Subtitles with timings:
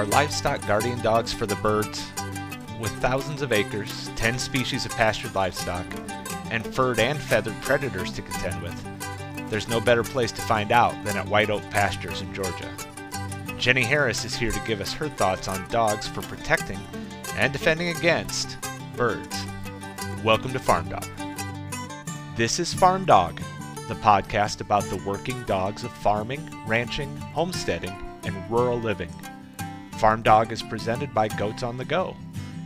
[0.00, 2.10] are livestock guardian dogs for the birds.
[2.80, 5.84] With thousands of acres, 10 species of pastured livestock,
[6.50, 10.94] and furred and feathered predators to contend with, there's no better place to find out
[11.04, 12.74] than at White Oak Pastures in Georgia.
[13.58, 16.80] Jenny Harris is here to give us her thoughts on dogs for protecting
[17.34, 18.56] and defending against
[18.96, 19.44] birds.
[20.24, 21.06] Welcome to Farm Dog.
[22.36, 23.38] This is Farm Dog,
[23.86, 29.12] the podcast about the working dogs of farming, ranching, homesteading, and rural living.
[30.00, 32.16] Farm Dog is presented by Goats on the Go,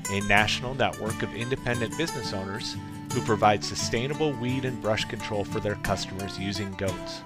[0.08, 2.76] a national network of independent business owners
[3.12, 7.22] who provide sustainable weed and brush control for their customers using goats.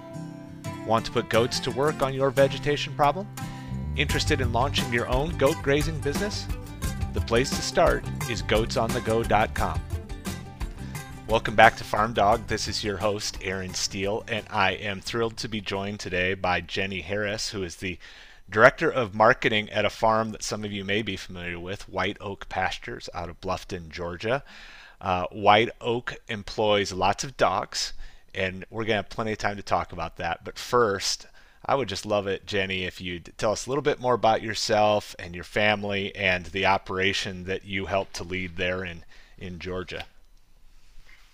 [0.87, 3.27] Want to put goats to work on your vegetation problem?
[3.97, 6.47] Interested in launching your own goat grazing business?
[7.13, 9.79] The place to start is goatsonthego.com.
[11.27, 12.47] Welcome back to Farm Dog.
[12.47, 16.61] This is your host, Aaron Steele, and I am thrilled to be joined today by
[16.61, 17.99] Jenny Harris, who is the
[18.49, 22.17] Director of Marketing at a farm that some of you may be familiar with, White
[22.19, 24.43] Oak Pastures out of Bluffton, Georgia.
[24.99, 27.93] Uh, White Oak employs lots of dogs,
[28.33, 30.43] and we're going to have plenty of time to talk about that.
[30.43, 31.27] But first,
[31.63, 34.41] I would just love it, Jenny, if you'd tell us a little bit more about
[34.41, 39.03] yourself and your family and the operation that you helped to lead there in,
[39.37, 40.05] in Georgia.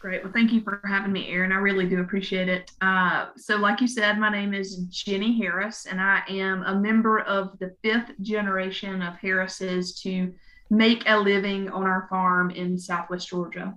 [0.05, 0.23] Great.
[0.23, 1.51] Well, thank you for having me, Aaron.
[1.51, 2.71] I really do appreciate it.
[2.79, 7.21] Uh, so, like you said, my name is Jenny Harris, and I am a member
[7.21, 10.31] of the fifth generation of Harrises to
[10.69, 13.73] make a living on our farm in Southwest Georgia.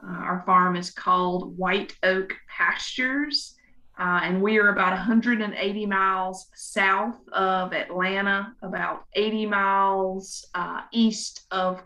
[0.00, 3.56] Uh, our farm is called White Oak Pastures,
[3.98, 11.44] uh, and we are about 180 miles south of Atlanta, about 80 miles uh, east
[11.50, 11.82] of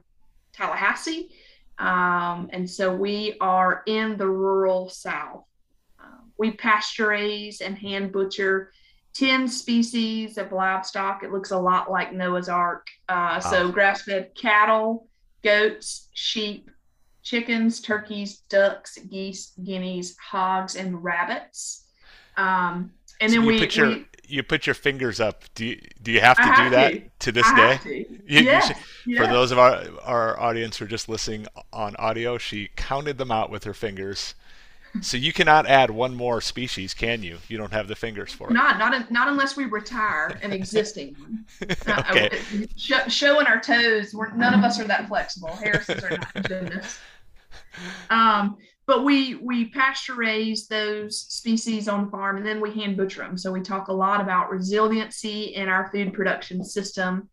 [0.53, 1.31] Tallahassee
[1.79, 5.45] um, and so we are in the rural South.
[6.01, 8.73] Uh, we pasture raise and hand butcher
[9.15, 11.23] 10 species of livestock.
[11.23, 12.87] It looks a lot like Noah's Ark.
[13.09, 13.51] Uh, wow.
[13.51, 15.09] So grass fed cattle,
[15.43, 16.71] goats, sheep,
[17.23, 21.85] chickens, turkeys, ducks, geese, guineas, hogs, and rabbits.
[22.37, 25.45] Um, and so then we, your, we, you put your fingers up.
[25.55, 28.05] Do you, do you have to do that to, to this I day?
[28.05, 28.13] To.
[28.27, 28.69] You, yes.
[29.05, 32.71] you should, For those of our our audience who are just listening on audio, she
[32.77, 34.35] counted them out with her fingers.
[35.03, 37.39] So you cannot add one more species, can you?
[37.49, 38.55] You don't have the fingers for it.
[38.55, 41.45] Not not not unless we retire an existing one.
[41.89, 42.31] Okay.
[42.77, 45.49] Sh- showing our toes, we're, none of us are that flexible.
[45.49, 46.99] Harris's are not.
[48.11, 52.97] Um, but we we pasture raise those species on the farm and then we hand
[52.97, 57.29] butcher them so we talk a lot about resiliency in our food production system.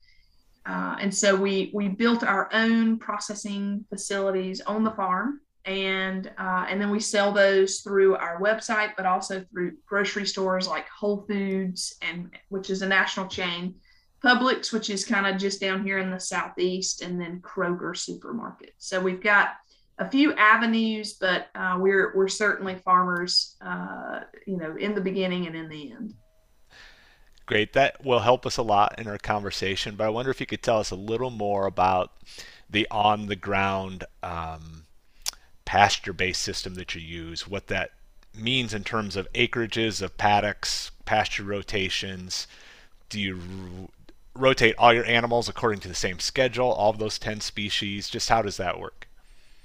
[0.66, 6.66] Uh, and so we we built our own processing facilities on the farm and uh,
[6.70, 11.26] and then we sell those through our website but also through grocery stores like whole
[11.28, 13.76] foods and which is a national chain
[14.24, 18.74] publix which is kind of just down here in the southeast and then kroger supermarket
[18.78, 19.56] so we've got
[20.00, 25.48] a few avenues, but uh, we're we're certainly farmers, uh, you know, in the beginning
[25.48, 26.16] and in the end.
[27.46, 29.96] Great, that will help us a lot in our conversation.
[29.96, 32.12] But I wonder if you could tell us a little more about
[32.70, 34.84] the on the ground um,
[35.66, 37.92] pasture based system that you use, what that
[38.34, 42.48] means in terms of acreages of paddocks, pasture rotations.
[43.10, 43.90] Do you r-
[44.36, 48.10] rotate all your animals according to the same schedule, all of those 10 species?
[48.10, 49.03] Just how does that work?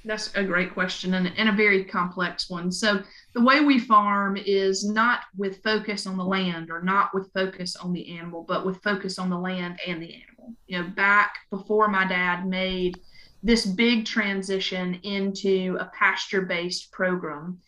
[0.08, 2.72] That's a great question and, and a very complex one.
[2.72, 3.02] So,
[3.34, 7.76] the way we farm is not with focus on the land or not with focus
[7.76, 10.54] on the animal, but with focus on the land and the animal.
[10.66, 12.98] You know, back before my dad made
[13.42, 17.58] this big transition into a pasture based program,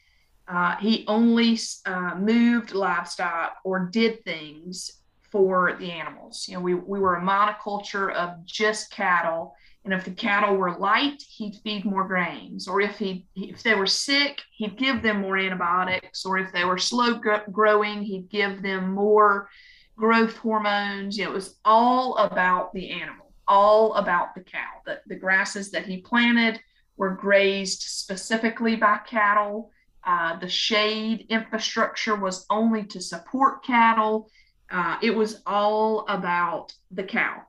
[0.48, 4.90] uh, he only uh, moved livestock or did things
[5.30, 6.46] for the animals.
[6.48, 9.54] You know, we, we were a monoculture of just cattle
[9.84, 12.68] and if the cattle were light, he'd feed more grains.
[12.68, 16.26] Or if he if they were sick, he'd give them more antibiotics.
[16.26, 17.18] Or if they were slow
[17.50, 19.48] growing, he'd give them more
[19.96, 21.16] growth hormones.
[21.16, 24.82] You know, it was all about the animal, all about the cow.
[24.84, 26.60] The, the grasses that he planted
[26.98, 29.70] were grazed specifically by cattle.
[30.04, 34.28] Uh, the shade infrastructure was only to support cattle.
[34.70, 37.42] Uh, it was all about the cow.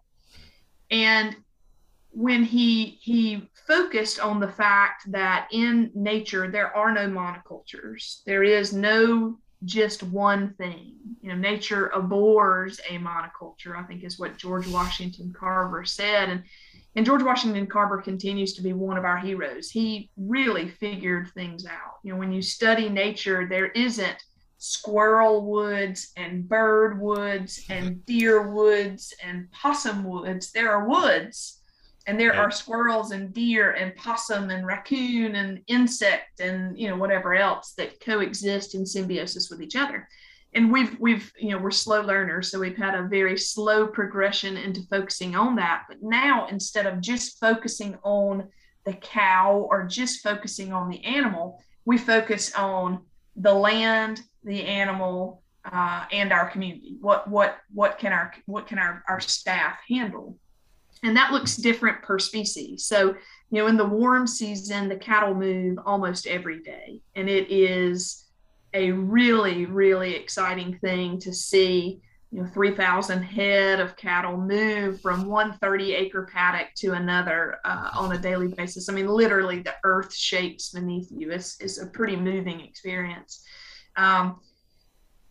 [0.90, 1.36] And
[2.12, 8.22] when he he focused on the fact that in nature there are no monocultures.
[8.26, 10.96] There is no just one thing.
[11.22, 16.30] You know nature abhors a monoculture i think is what george washington carver said.
[16.30, 16.44] And
[16.96, 19.70] and george washington carver continues to be one of our heroes.
[19.70, 22.00] He really figured things out.
[22.04, 24.22] You know when you study nature there isn't
[24.58, 28.00] squirrel woods and bird woods and mm-hmm.
[28.06, 30.52] deer woods and possum woods.
[30.52, 31.61] There are woods
[32.08, 36.96] and there are squirrels and deer and possum and raccoon and insect and you know
[36.96, 40.08] whatever else that coexist in symbiosis with each other.
[40.54, 44.58] And we've we've you know we're slow learners so we've had a very slow progression
[44.58, 45.84] into focusing on that.
[45.88, 48.50] But now instead of just focusing on
[48.86, 53.02] the cow or just focusing on the animal we focus on
[53.36, 56.98] the land the animal uh, and our community.
[57.00, 60.38] What what what can our what can our, our staff handle
[61.04, 62.86] and that looks different per species.
[62.86, 63.16] So,
[63.50, 68.26] you know, in the warm season, the cattle move almost every day, and it is
[68.74, 72.02] a really, really exciting thing to see.
[72.34, 77.90] You know, 3,000 head of cattle move from one 30 acre paddock to another uh,
[77.94, 78.88] on a daily basis.
[78.88, 81.32] I mean, literally, the earth shakes beneath you.
[81.32, 83.44] It's, it's a pretty moving experience.
[83.98, 84.40] Um,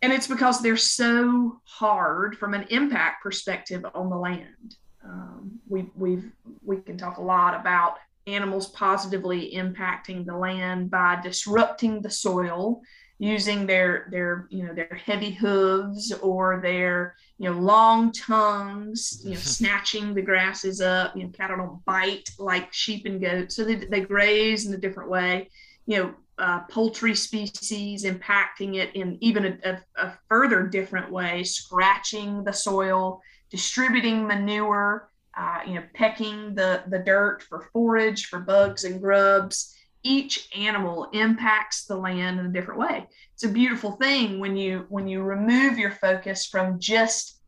[0.01, 4.75] and it's because they're so hard from an impact perspective on the land.
[5.03, 6.31] Um, we we've
[6.63, 12.81] we can talk a lot about animals positively impacting the land by disrupting the soil
[13.21, 19.31] using their their you know their heavy hooves or their you know long tongues you
[19.31, 23.55] know snatching the grasses up you know cattle don't bite like sheep and goats.
[23.55, 25.49] So they, they graze in a different way.
[25.85, 31.43] You know uh, poultry species impacting it in even a, a, a further different way
[31.43, 33.21] scratching the soil
[33.51, 39.75] distributing manure, uh, you know, pecking the, the dirt for forage, for bugs and grubs.
[40.03, 43.05] Each animal impacts the land in a different way.
[43.33, 47.39] It's a beautiful thing when you when you remove your focus from just,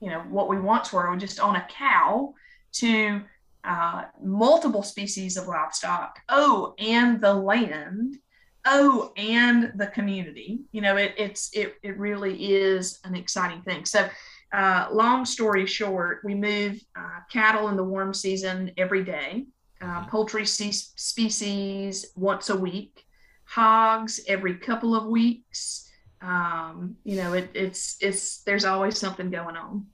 [0.00, 2.34] you know, what we once were, just on a cow,
[2.72, 3.22] to
[3.62, 6.18] uh, multiple species of livestock.
[6.28, 8.16] Oh, and the land.
[8.64, 10.60] Oh, and the community.
[10.72, 13.84] You know, it, it's it it really is an exciting thing.
[13.84, 14.08] So
[14.52, 19.46] uh, long story short, we move uh, cattle in the warm season every day,
[19.80, 20.10] uh, mm-hmm.
[20.10, 23.06] poultry species once a week,
[23.44, 25.88] hogs every couple of weeks.
[26.20, 29.86] Um, you know, it, it's it's there's always something going on.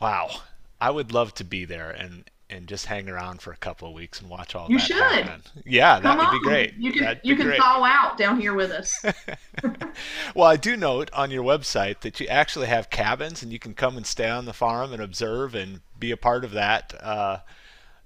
[0.00, 0.30] Wow,
[0.80, 3.94] I would love to be there and and just hang around for a couple of
[3.94, 4.72] weeks and watch all that.
[4.72, 4.96] you that should.
[4.96, 5.42] happen.
[5.64, 6.74] Yeah, that would be great.
[6.74, 7.58] You can you can great.
[7.58, 8.92] thaw out down here with us.
[10.34, 13.74] well, I do note on your website that you actually have cabins and you can
[13.74, 16.94] come and stay on the farm and observe and be a part of that.
[17.02, 17.38] Uh,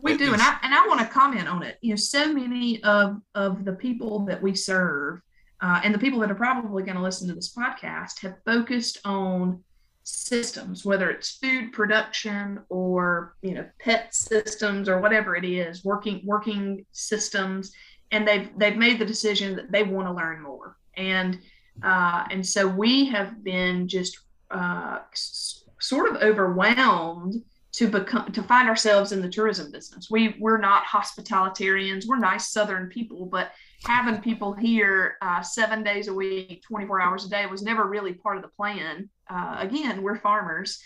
[0.03, 1.79] we do, and I and I want to comment on it.
[1.83, 5.21] You know, so many of of the people that we serve,
[5.61, 8.99] uh, and the people that are probably going to listen to this podcast, have focused
[9.05, 9.63] on
[10.11, 16.21] systems, whether it's food production or you know pet systems or whatever it is, working
[16.25, 17.73] working systems,
[18.11, 21.39] and they've they've made the decision that they want to learn more, and
[21.83, 24.19] uh, and so we have been just
[24.51, 27.43] uh, s- sort of overwhelmed
[27.73, 30.11] to become to find ourselves in the tourism business.
[30.11, 32.07] We we're not hospitalitarians.
[32.07, 33.53] We're nice Southern people, but
[33.85, 38.13] having people here uh, seven days a week, 24 hours a day was never really
[38.13, 39.09] part of the plan.
[39.29, 40.83] Uh, again, we're farmers,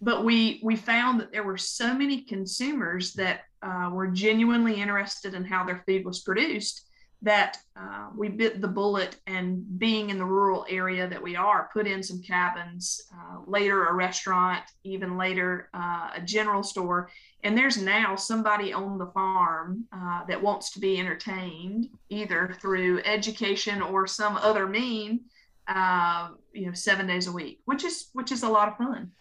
[0.00, 5.34] but we we found that there were so many consumers that uh, were genuinely interested
[5.34, 6.86] in how their food was produced
[7.22, 11.70] that uh, we bit the bullet and being in the rural area that we are
[11.72, 17.10] put in some cabins uh, later a restaurant even later uh, a general store
[17.46, 23.00] and there's now somebody on the farm uh, that wants to be entertained either through
[23.04, 25.20] education or some other mean
[25.68, 29.12] uh, you know seven days a week which is which is a lot of fun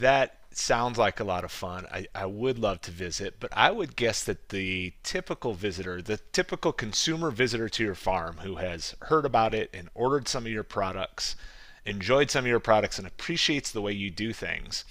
[0.00, 1.86] that sounds like a lot of fun.
[1.92, 6.18] I, I would love to visit, but I would guess that the typical visitor, the
[6.32, 10.52] typical consumer visitor to your farm who has heard about it and ordered some of
[10.52, 11.36] your products,
[11.84, 14.84] enjoyed some of your products, and appreciates the way you do things,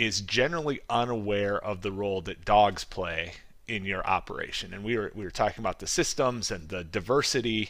[0.00, 3.34] is generally unaware of the role that dogs play
[3.68, 4.72] in your operation.
[4.72, 7.68] And we were we were talking about the systems and the diversity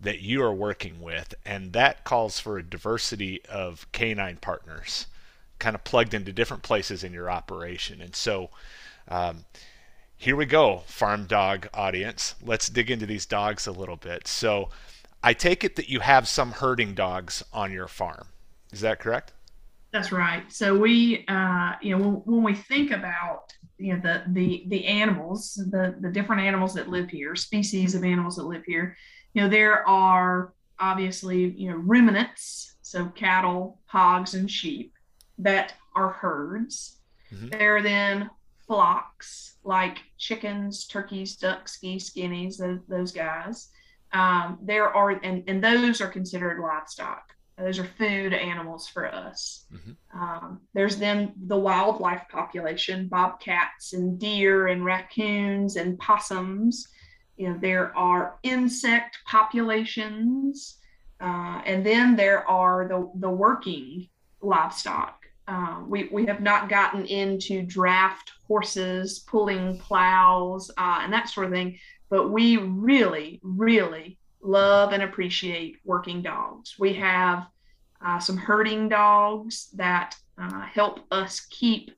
[0.00, 5.06] that you are working with, and that calls for a diversity of canine partners
[5.60, 8.02] kind of plugged into different places in your operation.
[8.02, 8.50] And so
[9.06, 9.44] um,
[10.16, 12.34] here we go, farm dog audience.
[12.42, 14.26] Let's dig into these dogs a little bit.
[14.26, 14.70] So
[15.22, 18.26] I take it that you have some herding dogs on your farm.
[18.72, 19.32] Is that correct?
[19.92, 20.50] That's right.
[20.50, 24.86] So we, uh, you know, when, when, we think about you know the the the
[24.86, 28.96] animals, the the different animals that live here, species of animals that live here,
[29.34, 34.94] you know, there are obviously you know ruminants, so cattle, hogs, and sheep
[35.38, 36.98] that are herds.
[37.32, 37.48] Mm-hmm.
[37.48, 38.30] There are then
[38.66, 43.68] flocks like chickens, turkeys, ducks, geese, guineas, those, those guys.
[44.12, 47.32] Um, there are, and, and those are considered livestock.
[47.62, 49.66] Those are food animals for us.
[49.72, 50.20] Mm-hmm.
[50.20, 56.88] Um, there's then the wildlife population, bobcats and deer and raccoons and possums.
[57.36, 60.78] You know, there are insect populations.
[61.20, 64.08] Uh, and then there are the, the working
[64.40, 65.20] livestock.
[65.46, 71.46] Uh, we, we have not gotten into draft horses, pulling plows, uh, and that sort
[71.46, 71.78] of thing,
[72.10, 76.74] but we really, really love and appreciate working dogs.
[76.78, 77.46] We have
[78.04, 81.92] uh, some herding dogs that uh, help us keep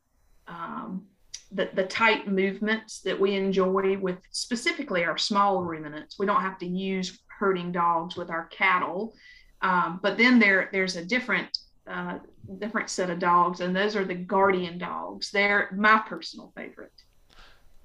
[0.48, 1.06] um,
[1.52, 6.18] the, the tight movements that we enjoy with specifically our small ruminants.
[6.18, 9.14] We don't have to use herding dogs with our cattle.
[9.62, 11.56] Um, but then there there's a different
[11.86, 12.18] uh,
[12.58, 15.30] different set of dogs, and those are the guardian dogs.
[15.30, 16.92] They're my personal favorite.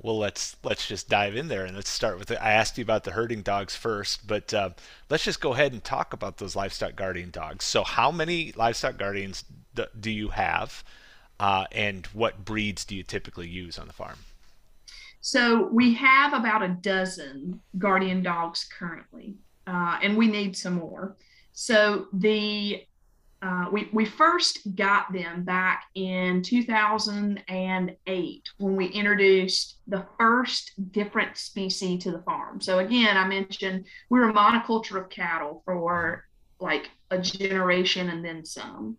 [0.02, 2.40] Well, let's let's just dive in there and let's start with it.
[2.42, 4.70] I asked you about the herding dogs first, but uh,
[5.10, 7.66] let's just go ahead and talk about those livestock guardian dogs.
[7.66, 9.44] So, how many livestock guardians
[9.76, 10.86] do, do you have,
[11.40, 14.20] uh, and what breeds do you typically use on the farm?
[15.20, 19.36] So, we have about a dozen guardian dogs currently,
[19.68, 21.18] uh, and we need some more.
[21.52, 22.86] So, the
[23.42, 31.38] uh, we, we first got them back in 2008 when we introduced the first different
[31.38, 32.60] species to the farm.
[32.60, 36.26] So, again, I mentioned we were a monoculture of cattle for
[36.60, 38.98] like a generation and then some.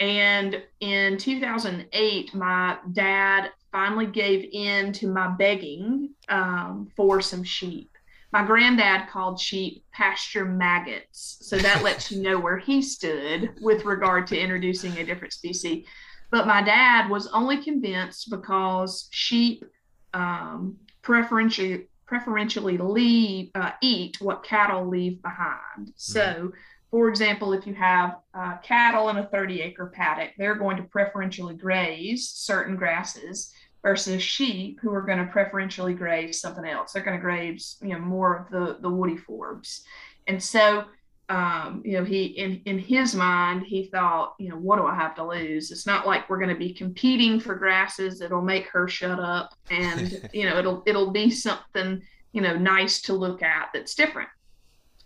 [0.00, 7.90] And in 2008, my dad finally gave in to my begging um, for some sheep
[8.32, 11.38] my granddad called sheep pasture maggots.
[11.40, 15.86] So that lets you know where he stood with regard to introducing a different species.
[16.30, 19.64] But my dad was only convinced because sheep
[20.12, 25.92] um, preferentially preferentially leave uh, eat what cattle leave behind.
[25.96, 26.46] So, mm-hmm.
[26.90, 30.84] for example, if you have uh, cattle in a 30 acre paddock, they're going to
[30.84, 36.92] preferentially graze certain grasses versus sheep who are going to preferentially graze something else.
[36.92, 39.82] They're going to graze, you know, more of the the woody forbs.
[40.26, 40.84] And so,
[41.28, 44.94] um, you know, he in in his mind, he thought, you know, what do I
[44.94, 45.70] have to lose?
[45.70, 49.54] It's not like we're going to be competing for grasses that'll make her shut up,
[49.70, 54.28] and you know, it'll it'll be something you know nice to look at that's different.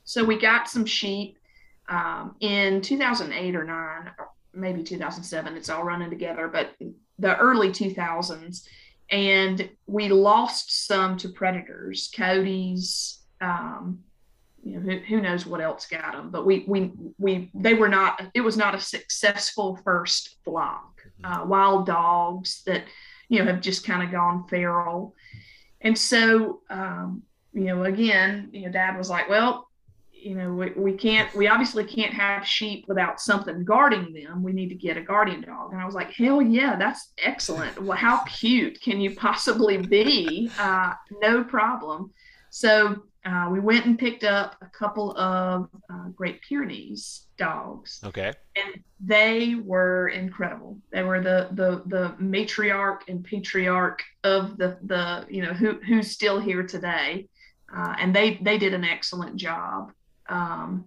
[0.04, 1.38] So we got some sheep
[1.88, 5.56] um, in 2008 or nine, or maybe 2007.
[5.56, 6.74] It's all running together, but
[7.19, 8.66] the early 2000s
[9.11, 13.99] and we lost some to predators coyotes um,
[14.64, 17.88] you know who, who, knows what else got them but we we we they were
[17.88, 21.42] not it was not a successful first flock mm-hmm.
[21.42, 22.85] uh, wild dogs that
[23.28, 25.14] you know have just kind of gone feral
[25.81, 29.69] and so um, you know again you know dad was like well
[30.24, 34.42] you know, we, we can't, we obviously can't have sheep without something guarding them.
[34.42, 35.72] We need to get a guardian dog.
[35.72, 37.82] And I was like, hell yeah, that's excellent.
[37.82, 40.50] Well, how cute can you possibly be?
[40.58, 42.12] Uh, no problem.
[42.50, 48.00] So uh, we went and picked up a couple of uh, Great Pyrenees dogs.
[48.04, 48.32] Okay.
[48.56, 50.78] And they were incredible.
[50.92, 56.10] They were the the the matriarch and patriarch of the the you know who who's
[56.10, 57.28] still here today.
[57.74, 59.92] Uh, and they they did an excellent job
[60.32, 60.86] um,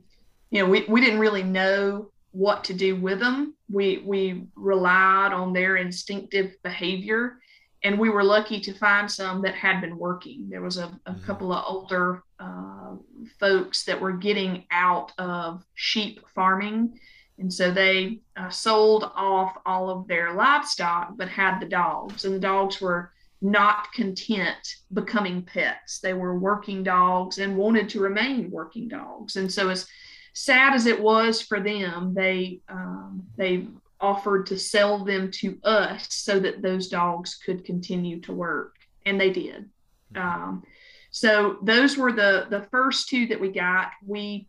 [0.49, 3.55] you know, we, we didn't really know what to do with them.
[3.71, 7.39] We we relied on their instinctive behavior,
[7.83, 10.49] and we were lucky to find some that had been working.
[10.49, 11.25] There was a, a mm-hmm.
[11.25, 12.95] couple of older uh,
[13.39, 16.99] folks that were getting out of sheep farming,
[17.37, 22.35] and so they uh, sold off all of their livestock, but had the dogs, and
[22.35, 23.13] the dogs were
[23.45, 25.99] not content becoming pets.
[25.99, 29.35] They were working dogs and wanted to remain working dogs.
[29.35, 29.87] And so, as
[30.33, 33.67] sad as it was for them, they um, they
[34.01, 38.75] offered to sell them to us so that those dogs could continue to work,
[39.05, 39.69] and they did.
[40.13, 40.43] Mm-hmm.
[40.43, 40.63] Um,
[41.11, 43.91] so those were the the first two that we got.
[44.05, 44.47] We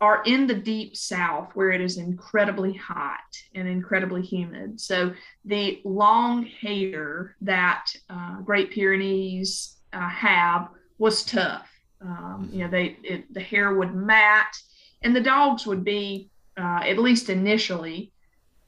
[0.00, 4.80] are in the deep south where it is incredibly hot and incredibly humid.
[4.80, 5.12] So
[5.44, 11.68] the long hair that uh, Great Pyrenees uh, have was tough.
[12.00, 14.56] Um, you know, they it, the hair would mat,
[15.02, 18.12] and the dogs would be uh, at least initially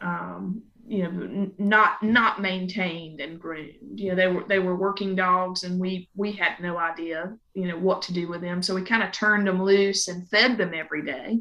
[0.01, 5.15] um, you know not not maintained and groomed you know they were they were working
[5.15, 8.75] dogs and we we had no idea you know what to do with them so
[8.75, 11.39] we kind of turned them loose and fed them every day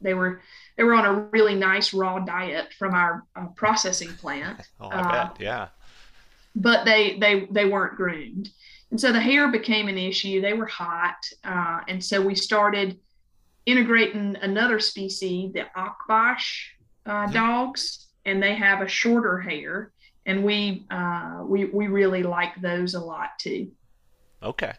[0.00, 0.40] they were
[0.76, 5.00] they were on a really nice raw diet from our uh, processing plant oh, I
[5.00, 5.36] uh, bet.
[5.40, 5.68] yeah
[6.58, 8.50] but they they they weren't groomed.
[8.90, 10.40] And so the hair became an issue.
[10.40, 12.98] They were hot, uh, and so we started
[13.66, 16.64] integrating another species, the Akbash
[17.04, 17.32] uh, mm-hmm.
[17.32, 19.92] dogs, and they have a shorter hair,
[20.26, 23.70] and we uh, we we really like those a lot too.
[24.42, 24.72] Okay.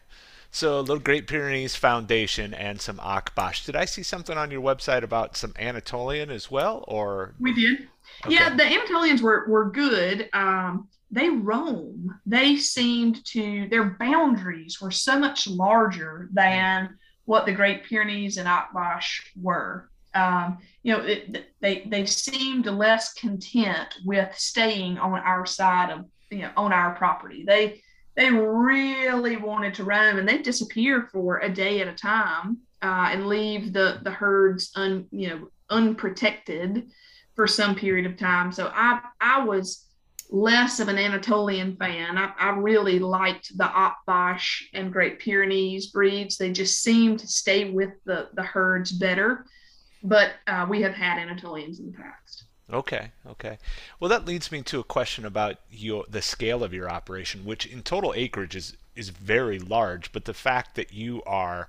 [0.52, 3.64] So, Little Great Pyrenees Foundation and some Akbash.
[3.64, 7.88] Did I see something on your website about some Anatolian as well, or we did?
[8.26, 8.34] Okay.
[8.34, 10.28] Yeah, the Anatolians were were good.
[10.32, 12.20] Um, they roam.
[12.26, 18.48] They seemed to their boundaries were so much larger than what the Great Pyrenees and
[18.48, 19.89] Akbash were.
[20.14, 26.06] Um, you know, it, they they seemed less content with staying on our side of
[26.30, 27.44] you know on our property.
[27.46, 27.82] They
[28.16, 33.10] they really wanted to roam, and they disappear for a day at a time uh,
[33.12, 36.90] and leave the the herds un you know unprotected
[37.36, 38.52] for some period of time.
[38.52, 39.86] So I I was
[40.30, 42.16] less of an Anatolian fan.
[42.16, 46.36] I, I really liked the Akbash and Great Pyrenees breeds.
[46.36, 49.46] They just seemed to stay with the, the herds better.
[50.02, 52.44] But uh, we have had Anatolians in the past.
[52.72, 53.58] Okay, okay.
[53.98, 57.66] Well, that leads me to a question about your the scale of your operation, which
[57.66, 60.12] in total acreage is is very large.
[60.12, 61.68] But the fact that you are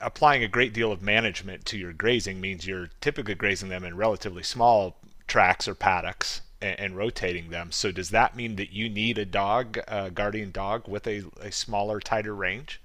[0.00, 3.96] applying a great deal of management to your grazing means you're typically grazing them in
[3.96, 4.96] relatively small
[5.26, 7.72] tracks or paddocks and, and, rotating them.
[7.72, 11.50] So does that mean that you need a dog, a guardian dog, with a, a
[11.50, 12.80] smaller, tighter range?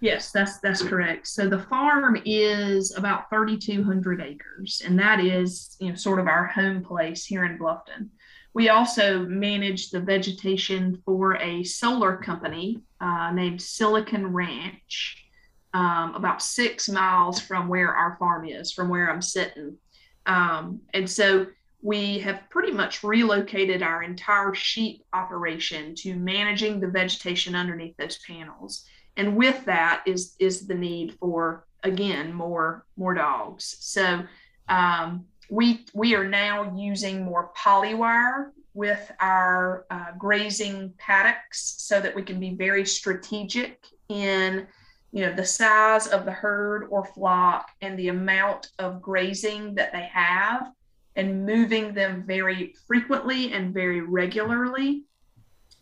[0.00, 1.26] Yes, that's that's correct.
[1.26, 6.46] So the farm is about 3,200 acres, and that is you know sort of our
[6.46, 8.10] home place here in Bluffton.
[8.52, 15.26] We also manage the vegetation for a solar company uh, named Silicon Ranch,
[15.74, 19.76] um, about six miles from where our farm is, from where I'm sitting.
[20.24, 21.46] Um, and so
[21.82, 28.18] we have pretty much relocated our entire sheep operation to managing the vegetation underneath those
[28.26, 28.86] panels.
[29.16, 33.76] And with that is is the need for again more more dogs.
[33.80, 34.24] So
[34.68, 42.14] um, we we are now using more polywire with our uh, grazing paddocks so that
[42.14, 44.66] we can be very strategic in
[45.12, 49.92] you know the size of the herd or flock and the amount of grazing that
[49.92, 50.70] they have
[51.14, 55.04] and moving them very frequently and very regularly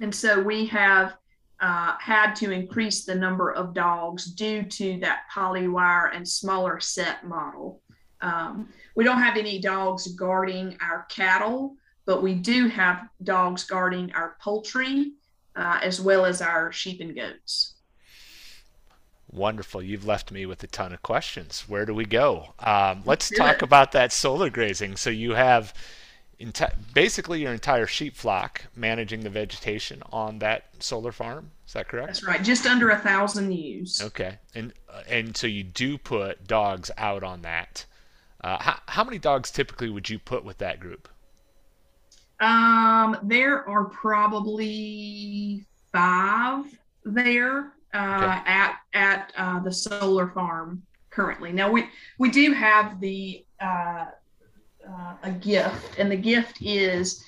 [0.00, 1.16] and so we have
[1.60, 7.26] uh, had to increase the number of dogs due to that polywire and smaller set
[7.26, 7.80] model
[8.20, 14.12] um, we don't have any dogs guarding our cattle but we do have dogs guarding
[14.14, 15.12] our poultry
[15.56, 17.74] uh, as well as our sheep and goats
[19.34, 19.82] Wonderful.
[19.82, 21.64] You've left me with a ton of questions.
[21.66, 22.54] Where do we go?
[22.60, 24.94] Um, let's talk about that solar grazing.
[24.94, 25.74] So you have
[26.92, 31.50] basically your entire sheep flock managing the vegetation on that solar farm.
[31.66, 32.08] Is that correct?
[32.08, 32.42] That's right.
[32.42, 34.00] Just under a thousand ewes.
[34.02, 37.86] Okay, and uh, and so you do put dogs out on that.
[38.42, 41.08] Uh, how, how many dogs typically would you put with that group?
[42.40, 46.66] Um, there are probably five
[47.04, 48.50] there uh, okay.
[48.50, 51.52] at at uh, the solar farm currently.
[51.52, 53.44] Now we we do have the
[54.88, 57.22] uh, a gift, and the gift is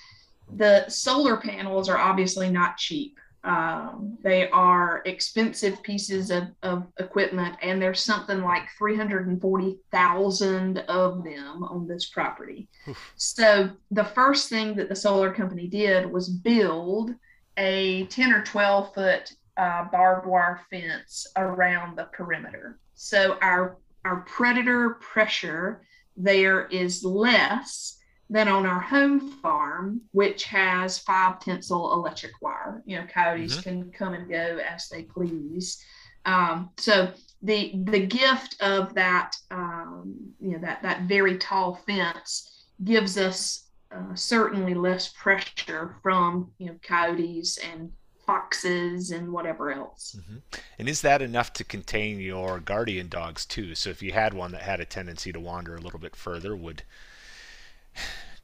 [0.56, 3.18] the solar panels are obviously not cheap.
[3.44, 11.62] Um, they are expensive pieces of, of equipment, and there's something like 340,000 of them
[11.62, 12.66] on this property.
[12.88, 13.12] Oof.
[13.16, 17.14] So, the first thing that the solar company did was build
[17.56, 22.78] a 10 or 12 foot uh, barbed wire fence around the perimeter.
[22.94, 25.82] So our our predator pressure
[26.16, 27.98] there is less
[28.28, 32.82] than on our home farm, which has five tensile electric wire.
[32.84, 33.62] You know, coyotes mm-hmm.
[33.62, 35.82] can come and go as they please.
[36.24, 42.64] Um, so the the gift of that um, you know that that very tall fence
[42.82, 47.92] gives us uh, certainly less pressure from you know coyotes and
[48.26, 50.16] foxes and whatever else.
[50.18, 50.36] Mm-hmm.
[50.78, 53.74] And is that enough to contain your guardian dogs too?
[53.74, 56.54] So if you had one that had a tendency to wander a little bit further,
[56.56, 56.82] would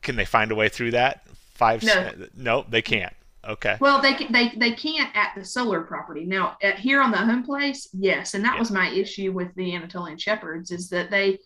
[0.02, 1.26] can they find a way through that?
[1.54, 1.82] Five?
[1.82, 3.14] No, no they can't.
[3.46, 3.76] Okay.
[3.80, 6.24] Well, they they they can't at the solar property.
[6.24, 8.60] Now, at, here on the home place, yes, and that yeah.
[8.60, 11.38] was my issue with the Anatolian shepherds is that they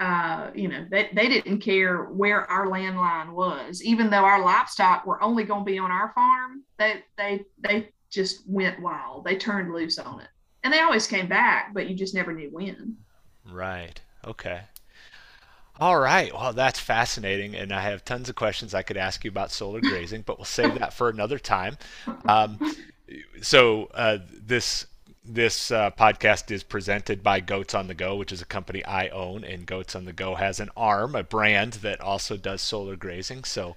[0.00, 5.06] uh, you know, they, they didn't care where our landline was, even though our livestock
[5.06, 6.64] were only going to be on our farm.
[6.78, 9.24] They they they just went wild.
[9.24, 10.28] They turned loose on it,
[10.64, 12.96] and they always came back, but you just never knew when.
[13.48, 14.00] Right.
[14.26, 14.62] Okay.
[15.78, 16.32] All right.
[16.32, 19.80] Well, that's fascinating, and I have tons of questions I could ask you about solar
[19.80, 21.76] grazing, but we'll save that for another time.
[22.26, 22.60] Um,
[23.42, 24.86] so uh, this
[25.24, 29.08] this uh, podcast is presented by Goats on the Go, which is a company I
[29.08, 32.96] own, and Goats on the Go has an arm, a brand that also does solar
[32.96, 33.44] grazing.
[33.44, 33.76] So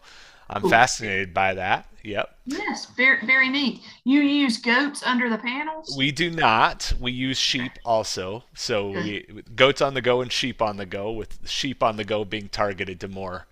[0.50, 0.70] I'm Ooh.
[0.70, 1.88] fascinated by that.
[2.04, 2.38] Yep.
[2.46, 3.82] Yes, very very neat.
[4.06, 5.96] You use goats under the panels?
[5.98, 6.94] We do not.
[7.00, 8.46] We use sheep also.
[8.54, 12.06] So we goats on the go and sheep on the go, with sheep on the
[12.06, 13.48] go being targeted to more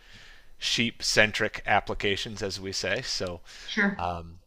[0.57, 3.01] sheep centric applications, as we say.
[3.01, 3.95] So sure.
[3.99, 4.39] Um,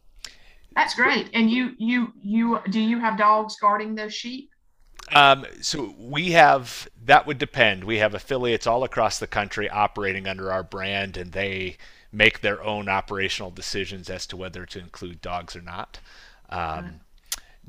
[0.75, 1.29] That's great.
[1.33, 4.51] And you you you do you have dogs guarding those sheep?
[5.13, 7.83] Um, so we have that would depend.
[7.83, 11.77] We have affiliates all across the country operating under our brand, and they
[12.11, 15.99] make their own operational decisions as to whether to include dogs or not.
[16.49, 17.01] Um,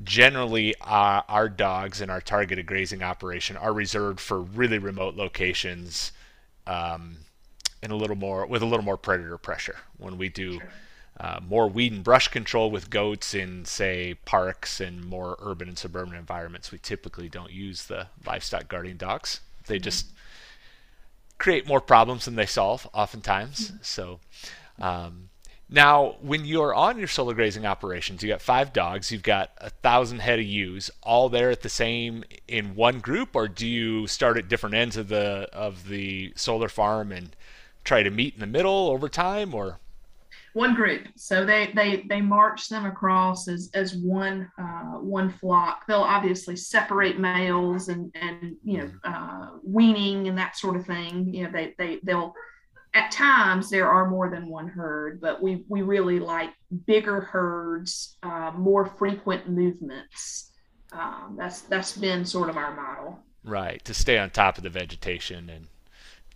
[0.03, 6.11] Generally, uh, our dogs in our targeted grazing operation are reserved for really remote locations,
[6.65, 7.17] um,
[7.83, 9.77] and a little more with a little more predator pressure.
[9.97, 10.59] When we do
[11.21, 15.77] uh, more weed and brush control with goats in, say, parks and more urban and
[15.77, 19.39] suburban environments, we typically don't use the livestock guardian dogs.
[19.67, 19.83] They mm-hmm.
[19.83, 20.07] just
[21.37, 23.67] create more problems than they solve oftentimes.
[23.67, 23.77] Mm-hmm.
[23.83, 24.19] So
[24.79, 25.29] um,
[25.69, 29.69] now, when you're on your solar grazing operations, you got five dogs, you've got a
[29.69, 34.07] thousand head of ewes, all there at the same in one group, or do you
[34.07, 37.35] start at different ends of the of the solar farm and
[37.83, 39.77] try to meet in the middle over time, or?
[40.53, 41.07] One group.
[41.15, 45.85] So they they they march them across as as one uh, one flock.
[45.87, 49.13] They'll obviously separate males and and you know mm-hmm.
[49.13, 51.33] uh, weaning and that sort of thing.
[51.33, 52.33] You know they they they'll
[52.93, 56.49] at times there are more than one herd, but we we really like
[56.85, 60.51] bigger herds, uh, more frequent movements.
[60.91, 63.19] Um, that's that's been sort of our model.
[63.43, 65.67] Right to stay on top of the vegetation and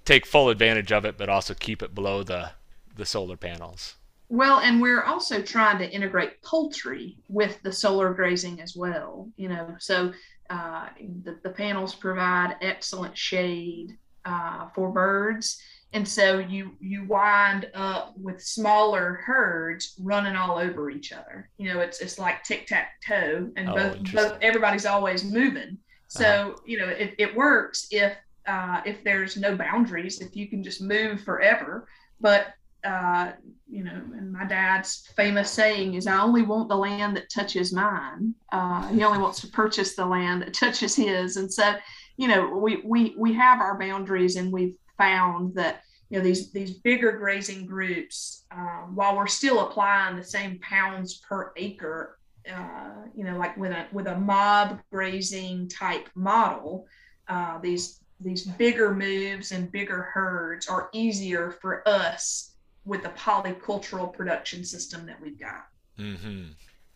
[0.05, 2.51] take full advantage of it, but also keep it below the
[2.95, 3.95] the solar panels.
[4.29, 9.29] Well, and we're also trying to integrate poultry with the solar grazing as well.
[9.37, 10.13] You know, so
[10.49, 10.87] uh,
[11.23, 15.61] the, the panels provide excellent shade uh, for birds,
[15.93, 21.49] and so you you wind up with smaller herds running all over each other.
[21.57, 25.77] You know, it's it's like tic tac toe, and oh, both both everybody's always moving.
[26.07, 26.53] So uh-huh.
[26.65, 28.15] you know, it, it works if
[28.47, 31.87] uh, if there's no boundaries, if you can just move forever.
[32.19, 32.53] But
[32.85, 33.31] uh,
[33.67, 37.73] you know, and my dad's famous saying is, "I only want the land that touches
[37.73, 41.75] mine." Uh, he only wants to purchase the land that touches his, and so,
[42.17, 46.51] you know, we we we have our boundaries, and we've found that you know these
[46.51, 52.19] these bigger grazing groups, um, while we're still applying the same pounds per acre,
[52.51, 56.85] uh, you know, like with a with a mob grazing type model,
[57.27, 62.54] uh, these these bigger moves and bigger herds are easier for us
[62.85, 65.67] with the polycultural production system that we've got.
[65.99, 66.43] Mm-hmm.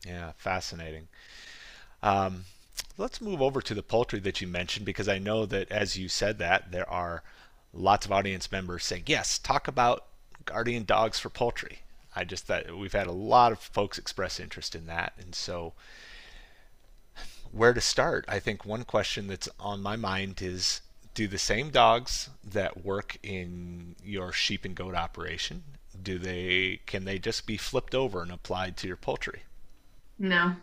[0.06, 1.08] Yeah, fascinating.
[2.02, 2.46] Um,
[2.98, 6.08] let's move over to the poultry that you mentioned because I know that as you
[6.08, 7.24] said that, there are
[7.74, 10.06] lots of audience members saying, yes, talk about
[10.46, 11.80] guardian dogs for poultry.
[12.16, 15.14] I just thought we've had a lot of folks express interest in that.
[15.20, 15.74] And so,
[17.52, 18.26] where to start?
[18.28, 20.82] I think one question that's on my mind is
[21.14, 25.64] do the same dogs that work in your sheep and goat operation
[26.04, 29.44] do they can they just be flipped over and applied to your poultry?
[30.18, 30.56] No,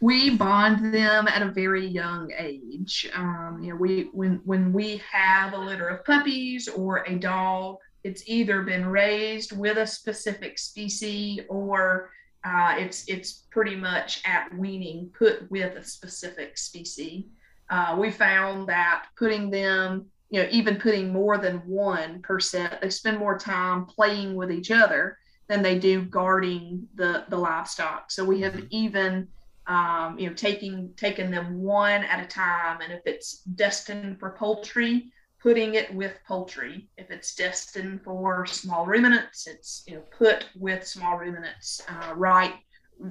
[0.00, 3.08] we bond them at a very young age.
[3.14, 7.78] Um, you know, we when when we have a litter of puppies or a dog,
[8.02, 12.10] it's either been raised with a specific species or
[12.44, 17.24] uh, it's it's pretty much at weaning put with a specific species.
[17.70, 22.90] Uh, we found that putting them you know, even putting more than one percent, they
[22.90, 25.16] spend more time playing with each other
[25.46, 28.10] than they do guarding the the livestock.
[28.10, 28.66] So we have mm-hmm.
[28.70, 29.28] even
[29.68, 34.30] um, you know taking taking them one at a time, and if it's destined for
[34.30, 36.88] poultry, putting it with poultry.
[36.98, 42.54] If it's destined for small ruminants, it's you know put with small ruminants uh, right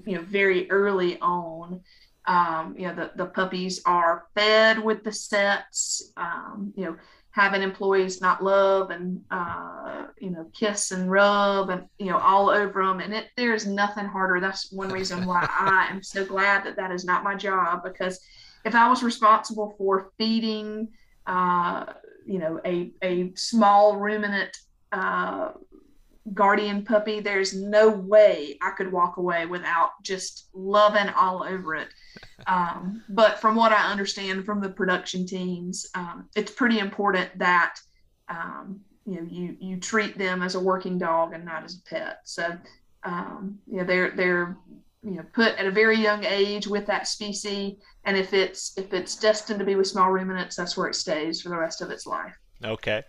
[0.05, 1.79] you know very early on.
[2.25, 6.95] Um, you know, the, the puppies are fed with the sets, um, you know,
[7.31, 12.49] having employees not love and, uh, you know, kiss and rub and, you know, all
[12.49, 12.99] over them.
[12.99, 14.39] And it, there's nothing harder.
[14.39, 18.19] That's one reason why I am so glad that that is not my job because
[18.65, 20.89] if I was responsible for feeding,
[21.25, 21.86] uh,
[22.25, 24.55] you know, a, a small ruminant,
[24.91, 25.53] uh,
[26.33, 31.89] guardian puppy, there's no way I could walk away without just loving all over it.
[32.47, 37.75] Um, but from what I understand from the production teams, um, it's pretty important that
[38.29, 41.89] um, you know you you treat them as a working dog and not as a
[41.89, 42.19] pet.
[42.23, 42.57] So
[43.03, 44.57] um, you know they're they're
[45.03, 47.73] you know put at a very young age with that species,
[48.05, 51.41] and if it's if it's destined to be with small ruminants, that's where it stays
[51.41, 52.36] for the rest of its life.
[52.63, 53.04] Okay.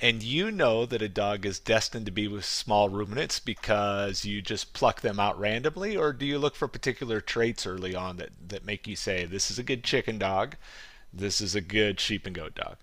[0.00, 4.40] And you know that a dog is destined to be with small ruminants because you
[4.40, 8.30] just pluck them out randomly, or do you look for particular traits early on that,
[8.48, 10.56] that make you say, this is a good chicken dog,
[11.12, 12.76] this is a good sheep and goat dog?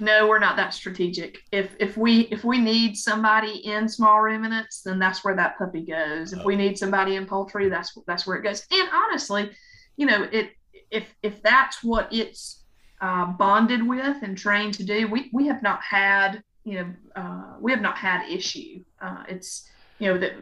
[0.00, 1.38] No, we're not that strategic.
[1.52, 5.82] If if we if we need somebody in small ruminants, then that's where that puppy
[5.82, 6.32] goes.
[6.32, 6.44] If oh.
[6.44, 8.66] we need somebody in poultry, that's that's where it goes.
[8.72, 9.52] And honestly,
[9.96, 10.50] you know, it
[10.90, 12.63] if if that's what it's
[13.00, 17.54] uh, bonded with and trained to do, we, we have not had, you know, uh,
[17.60, 18.82] we have not had issue.
[19.00, 20.34] Uh, it's, you know, the,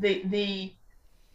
[0.00, 0.74] the, the,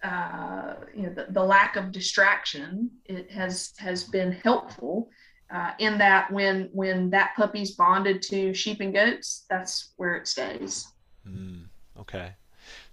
[0.08, 5.10] uh, you know, the, the lack of distraction it has, has been helpful
[5.52, 10.28] uh, in that when, when that puppy's bonded to sheep and goats, that's where it
[10.28, 10.88] stays.
[11.28, 11.66] Mm,
[12.00, 12.34] okay.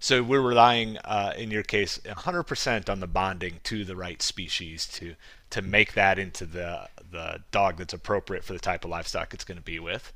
[0.03, 4.85] So we're relying, uh, in your case, 100% on the bonding to the right species
[4.87, 5.15] to
[5.51, 9.45] to make that into the the dog that's appropriate for the type of livestock it's
[9.45, 10.11] going to be with.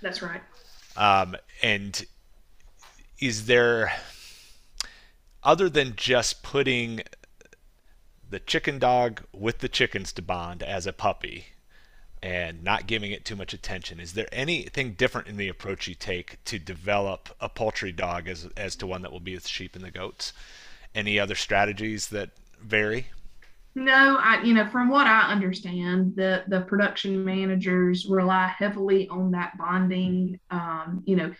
[0.00, 0.40] That's right.
[0.96, 2.06] Um, and
[3.20, 3.92] is there,
[5.44, 7.02] other than just putting
[8.30, 11.48] the chicken dog with the chickens to bond as a puppy,
[12.22, 14.00] and not giving it too much attention.
[14.00, 18.48] Is there anything different in the approach you take to develop a poultry dog as
[18.56, 20.32] as to one that will be with sheep and the goats?
[20.94, 23.08] Any other strategies that vary?
[23.74, 29.30] No, I you know from what I understand, the the production managers rely heavily on
[29.32, 30.40] that bonding.
[30.50, 31.34] Um, you know,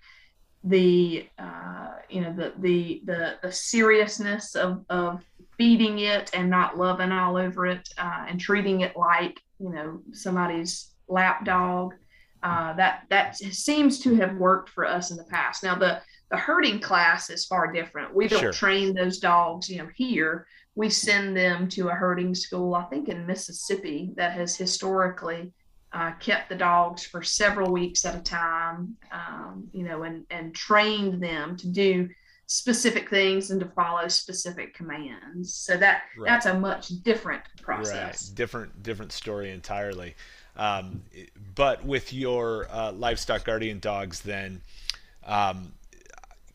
[0.62, 5.24] the uh, you know the the the the seriousness of of
[5.56, 10.00] feeding it and not loving all over it uh, and treating it like you know
[10.12, 11.94] somebody's lap dog.
[12.42, 15.64] Uh, that that seems to have worked for us in the past.
[15.64, 18.14] Now the the herding class is far different.
[18.14, 18.52] We don't sure.
[18.52, 20.46] train those dogs, you know, here.
[20.74, 25.52] We send them to a herding school, I think in Mississippi, that has historically
[25.92, 30.54] uh, kept the dogs for several weeks at a time, um, you know, and and
[30.54, 32.08] trained them to do
[32.46, 35.52] specific things and to follow specific commands.
[35.52, 36.28] So that right.
[36.28, 38.28] that's a much different process.
[38.28, 38.36] Right.
[38.36, 40.14] Different different story entirely.
[40.56, 41.02] Um,
[41.54, 44.62] but with your uh, livestock guardian dogs, then
[45.26, 45.72] um,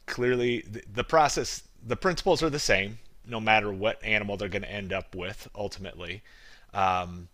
[0.08, 4.64] clearly the, the process, the principles are the same, no matter what animal they're going
[4.64, 6.24] to end up with ultimately.
[6.74, 7.28] Um,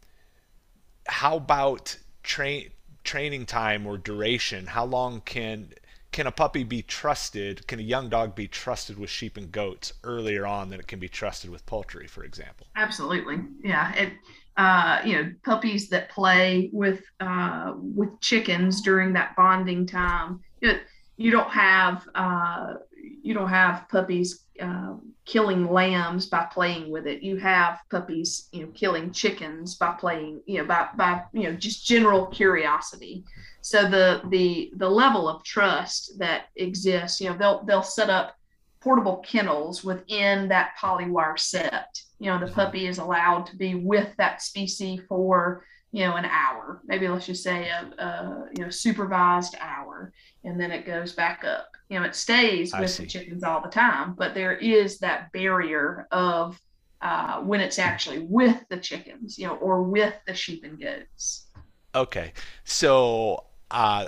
[1.05, 2.71] how about train
[3.05, 4.65] training time or duration?
[4.65, 5.69] How long can
[6.17, 7.67] can a puppy be trusted?
[7.67, 10.97] Can a young dog be trusted with sheep and goats earlier on than it can
[10.97, 12.65] be trusted with poultry, for example?
[12.75, 13.93] Absolutely, yeah.
[13.93, 14.13] It,
[14.57, 20.39] uh, you know, puppies that play with uh, with chickens during that bonding time.
[20.59, 20.79] You,
[21.17, 22.73] you don't have uh,
[23.21, 27.21] you don't have puppies uh, killing lambs by playing with it.
[27.21, 31.53] You have puppies, you know, killing chickens by playing, you know, by by you know
[31.53, 33.23] just general curiosity
[33.67, 38.37] so the the the level of trust that exists you know they'll they'll set up
[38.79, 44.15] portable kennels within that polywire set you know the puppy is allowed to be with
[44.15, 48.69] that species for you know an hour maybe let's just say a, a you know
[48.69, 50.11] supervised hour
[50.43, 53.69] and then it goes back up you know it stays with the chickens all the
[53.69, 56.59] time but there is that barrier of
[57.01, 61.47] uh, when it's actually with the chickens you know or with the sheep and goats
[61.95, 64.07] okay so uh,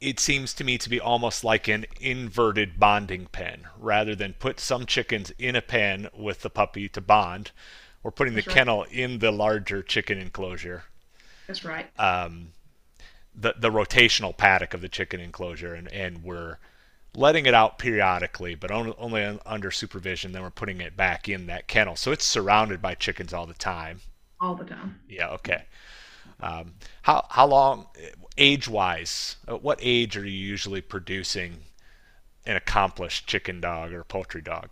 [0.00, 3.66] it seems to me to be almost like an inverted bonding pen.
[3.78, 7.50] Rather than put some chickens in a pen with the puppy to bond,
[8.02, 8.56] we're putting That's the right.
[8.56, 10.84] kennel in the larger chicken enclosure.
[11.48, 11.88] That's right.
[11.98, 12.52] Um,
[13.34, 16.58] the the rotational paddock of the chicken enclosure, and, and we're
[17.16, 20.32] letting it out periodically, but only, only under supervision.
[20.32, 23.54] Then we're putting it back in that kennel, so it's surrounded by chickens all the
[23.54, 24.02] time.
[24.40, 25.00] All the time.
[25.08, 25.30] Yeah.
[25.30, 25.64] Okay.
[26.40, 27.86] Um, how how long,
[28.36, 31.64] age wise, what age are you usually producing
[32.46, 34.68] an accomplished chicken dog or poultry dog?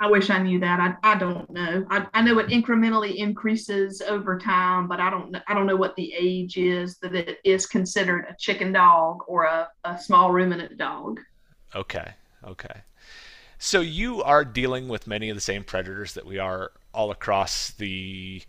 [0.00, 0.78] I wish I knew that.
[0.78, 1.84] I, I don't know.
[1.90, 5.96] I, I know it incrementally increases over time, but I don't I don't know what
[5.96, 10.78] the age is that it is considered a chicken dog or a, a small ruminant
[10.78, 11.20] dog.
[11.74, 12.12] Okay.
[12.44, 12.82] Okay.
[13.58, 17.72] So you are dealing with many of the same predators that we are all across
[17.72, 18.42] the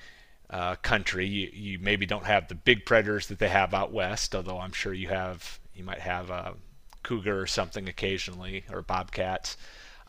[0.52, 1.26] uh, country.
[1.26, 4.72] You, you maybe don't have the big predators that they have out west, although I'm
[4.72, 6.54] sure you have you might have a
[7.02, 9.58] cougar or something occasionally or bobcats.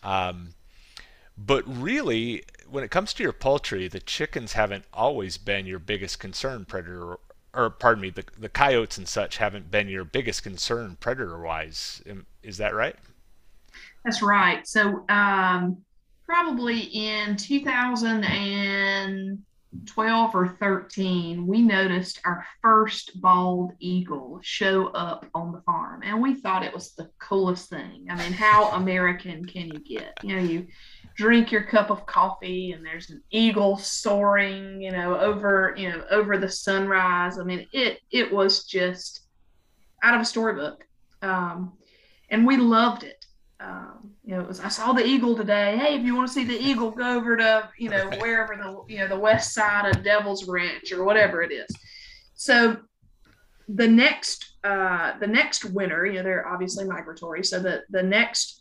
[0.03, 0.51] Um,
[1.47, 6.19] but really, when it comes to your poultry, the chickens haven't always been your biggest
[6.19, 7.19] concern predator
[7.53, 12.03] or pardon me, the, the coyotes and such haven't been your biggest concern predator wise.
[12.43, 12.97] Is that right?
[14.05, 14.67] That's right.
[14.67, 15.79] So, um,
[16.27, 17.37] probably in
[19.87, 26.21] 2012 or 13, we noticed our first bald eagle show up on the farm, and
[26.21, 28.07] we thought it was the coolest thing.
[28.11, 30.15] I mean, how American can you get?
[30.23, 30.67] You know, you
[31.17, 36.03] drink your cup of coffee and there's an eagle soaring you know over you know
[36.11, 39.27] over the sunrise i mean it it was just
[40.03, 40.87] out of a storybook
[41.21, 41.75] um,
[42.31, 43.20] and we loved it
[43.61, 46.33] um, you know it was i saw the eagle today hey if you want to
[46.33, 49.87] see the eagle go over to you know wherever the you know the west side
[49.87, 51.69] of devil's ranch or whatever it is
[52.35, 52.77] so
[53.69, 58.61] the next uh the next winter you know they're obviously migratory so the the next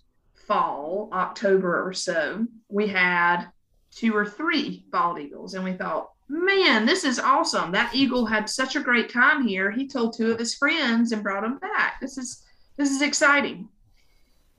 [0.50, 3.46] fall, October or so, we had
[3.92, 5.54] two or three bald eagles.
[5.54, 7.72] And we thought, man, this is awesome.
[7.72, 9.70] That eagle had such a great time here.
[9.70, 12.02] He told two of his friends and brought them back.
[12.02, 12.44] This is
[12.78, 13.70] this is exciting.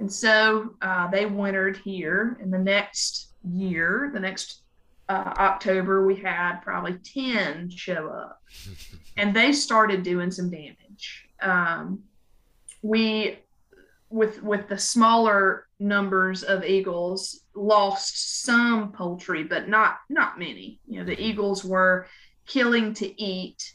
[0.01, 2.39] And so uh, they wintered here.
[2.43, 4.63] In the next year, the next
[5.11, 8.43] uh, October, we had probably 10 show up.
[9.19, 11.29] and they started doing some damage.
[11.43, 12.01] Um,
[12.83, 13.39] we
[14.09, 20.99] with with the smaller numbers of eagles lost some poultry but not not many you
[20.99, 22.07] know the eagles were
[22.47, 23.73] killing to eat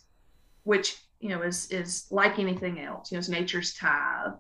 [0.64, 4.34] which you know is is like anything else you know it's nature's tithe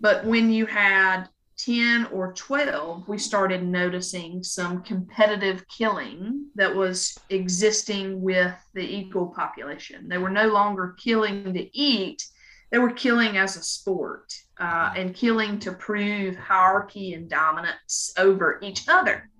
[0.00, 1.24] but when you had
[1.58, 9.26] 10 or 12 we started noticing some competitive killing that was existing with the eagle
[9.26, 12.22] population they were no longer killing to eat
[12.70, 18.58] they were killing as a sport uh, and killing to prove hierarchy and dominance over
[18.62, 19.30] each other.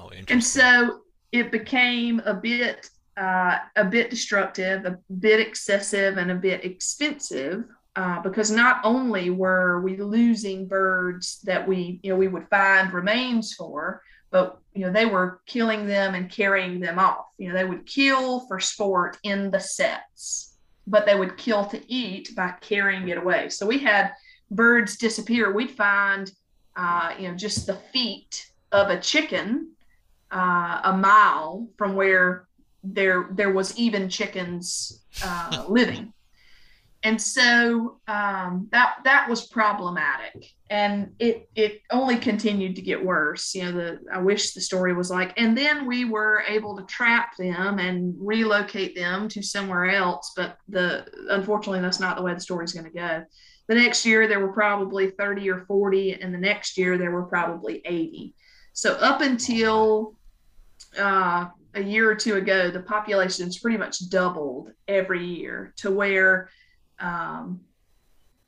[0.00, 6.30] Oh, and so it became a bit uh, a bit destructive, a bit excessive, and
[6.30, 12.16] a bit expensive uh, because not only were we losing birds that we you know
[12.16, 16.98] we would find remains for, but you know they were killing them and carrying them
[16.98, 17.26] off.
[17.38, 21.92] You know they would kill for sport in the sets, but they would kill to
[21.92, 23.48] eat by carrying it away.
[23.48, 24.12] So we had
[24.50, 26.30] birds disappear, we'd find,
[26.76, 29.72] uh, you know, just the feet of a chicken
[30.32, 32.48] uh, a mile from where
[32.82, 36.12] there there was even chickens uh, living.
[37.04, 43.54] And so um, that that was problematic, and it it only continued to get worse.
[43.56, 46.84] You know, the I wish the story was like, and then we were able to
[46.84, 50.32] trap them and relocate them to somewhere else.
[50.36, 53.24] But the unfortunately, that's not the way the story's going to go
[53.68, 57.24] the next year there were probably 30 or 40 and the next year there were
[57.24, 58.34] probably 80
[58.72, 60.14] so up until
[60.98, 66.50] uh, a year or two ago the population's pretty much doubled every year to where
[67.02, 67.60] um,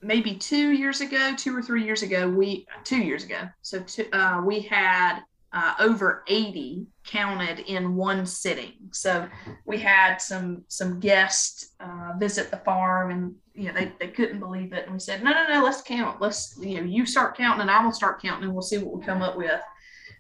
[0.00, 4.40] maybe two years ago two or three years ago we two years ago so uh,
[4.44, 5.20] we had
[5.54, 8.72] uh, over 80 counted in one sitting.
[8.90, 9.28] So
[9.64, 14.40] we had some some guests uh, visit the farm, and you know they, they couldn't
[14.40, 14.84] believe it.
[14.84, 16.20] And we said, no, no, no, let's count.
[16.20, 18.98] Let's you know you start counting, and I will start counting, and we'll see what
[18.98, 19.60] we come up with.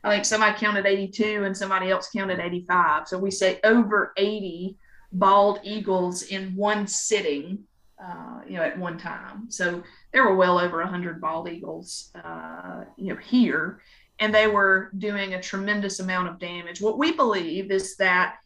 [0.04, 3.08] I think somebody counted 82, and somebody else counted 85.
[3.08, 4.76] So we say over 80
[5.12, 7.64] bald eagles in one sitting.
[8.02, 9.46] Uh, you know, at one time.
[9.50, 13.80] So there were well over 100 bald eagles, uh, you know, here
[14.20, 16.80] and they were doing a tremendous amount of damage.
[16.80, 18.36] What we believe is that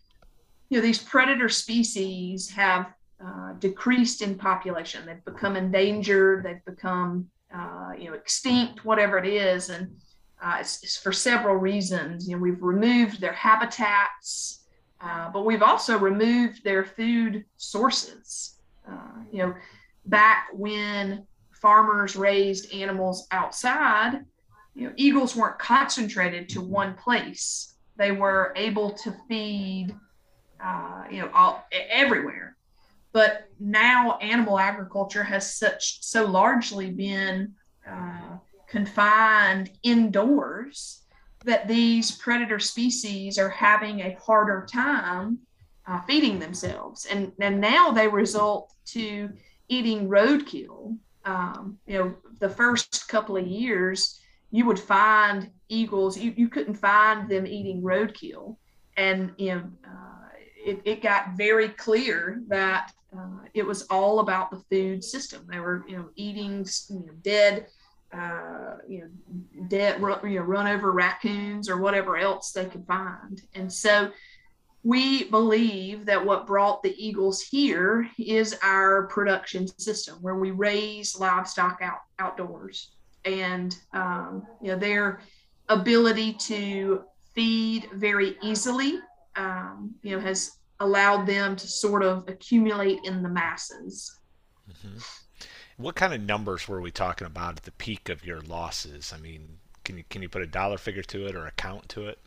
[0.71, 2.93] you know these predator species have
[3.25, 5.05] uh, decreased in population.
[5.07, 6.45] They've become endangered.
[6.45, 9.89] They've become uh, you know extinct, whatever it is, and
[10.43, 12.29] uh, it's, it's, for several reasons.
[12.29, 14.65] You know we've removed their habitats,
[15.01, 18.58] uh, but we've also removed their food sources.
[18.91, 19.55] Uh, you know,
[20.07, 24.25] back when farmers raised animals outside
[24.79, 27.75] you know, eagles weren't concentrated to one place.
[27.97, 29.93] They were able to feed,
[30.65, 32.57] uh, you know, all, everywhere.
[33.13, 37.55] But now animal agriculture has such so largely been
[37.91, 38.37] uh,
[38.69, 41.03] confined indoors
[41.45, 45.41] that these predator species are having a harder time
[45.89, 49.31] uh, feeding themselves, and and now they result to
[49.69, 50.97] eating roadkill.
[51.25, 54.21] Um, you know, the first couple of years
[54.51, 58.57] you would find eagles, you, you couldn't find them eating roadkill.
[58.97, 64.51] And, you know, uh, it, it got very clear that uh, it was all about
[64.51, 65.47] the food system.
[65.51, 67.67] They were, you know, eating you know, dead,
[68.13, 73.43] uh, you know, dead, you know, run over raccoons or whatever else they could find.
[73.55, 74.11] And so
[74.85, 81.19] we believe that what brought the eagles here is our production system where we raise
[81.19, 82.93] livestock out outdoors.
[83.25, 85.21] And um, you know their
[85.69, 87.05] ability to
[87.35, 89.01] feed very easily
[89.37, 94.15] um, you know has allowed them to sort of accumulate in the masses.
[94.71, 94.99] Mm-hmm.
[95.79, 99.13] what kind of numbers were we talking about at the peak of your losses?
[99.15, 101.89] I mean can you can you put a dollar figure to it or a count
[101.91, 102.19] to it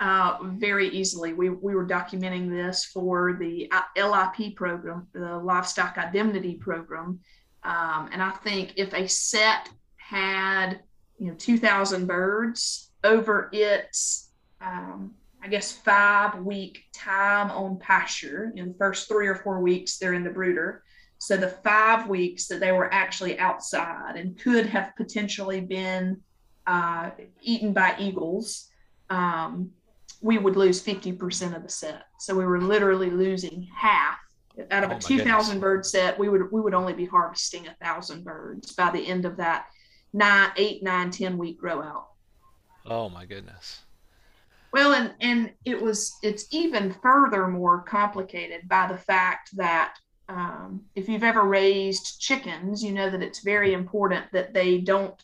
[0.00, 1.32] uh, very easily.
[1.32, 7.20] We, we were documenting this for the uh, LIP program, the Livestock Indemnity Program.
[7.64, 10.80] Um, and I think if a set had,
[11.18, 14.30] you know, 2,000 birds over its,
[14.60, 19.98] um, I guess, five week time on pasture, in the first three or four weeks,
[19.98, 20.82] they're in the brooder.
[21.18, 26.20] So the five weeks that they were actually outside and could have potentially been
[26.66, 27.10] uh,
[27.42, 28.68] eaten by eagles,
[29.10, 29.70] um,
[30.20, 32.04] we would lose 50% of the set.
[32.18, 34.18] So we were literally losing half.
[34.72, 37.76] Out of oh a 2,000 bird set, we would we would only be harvesting a
[37.80, 39.66] thousand birds by the end of that
[40.12, 42.08] nine, eight, nine, ten week grow out.
[42.84, 43.82] Oh my goodness.
[44.72, 49.94] Well, and and it was it's even further more complicated by the fact that
[50.28, 55.22] um, if you've ever raised chickens, you know that it's very important that they don't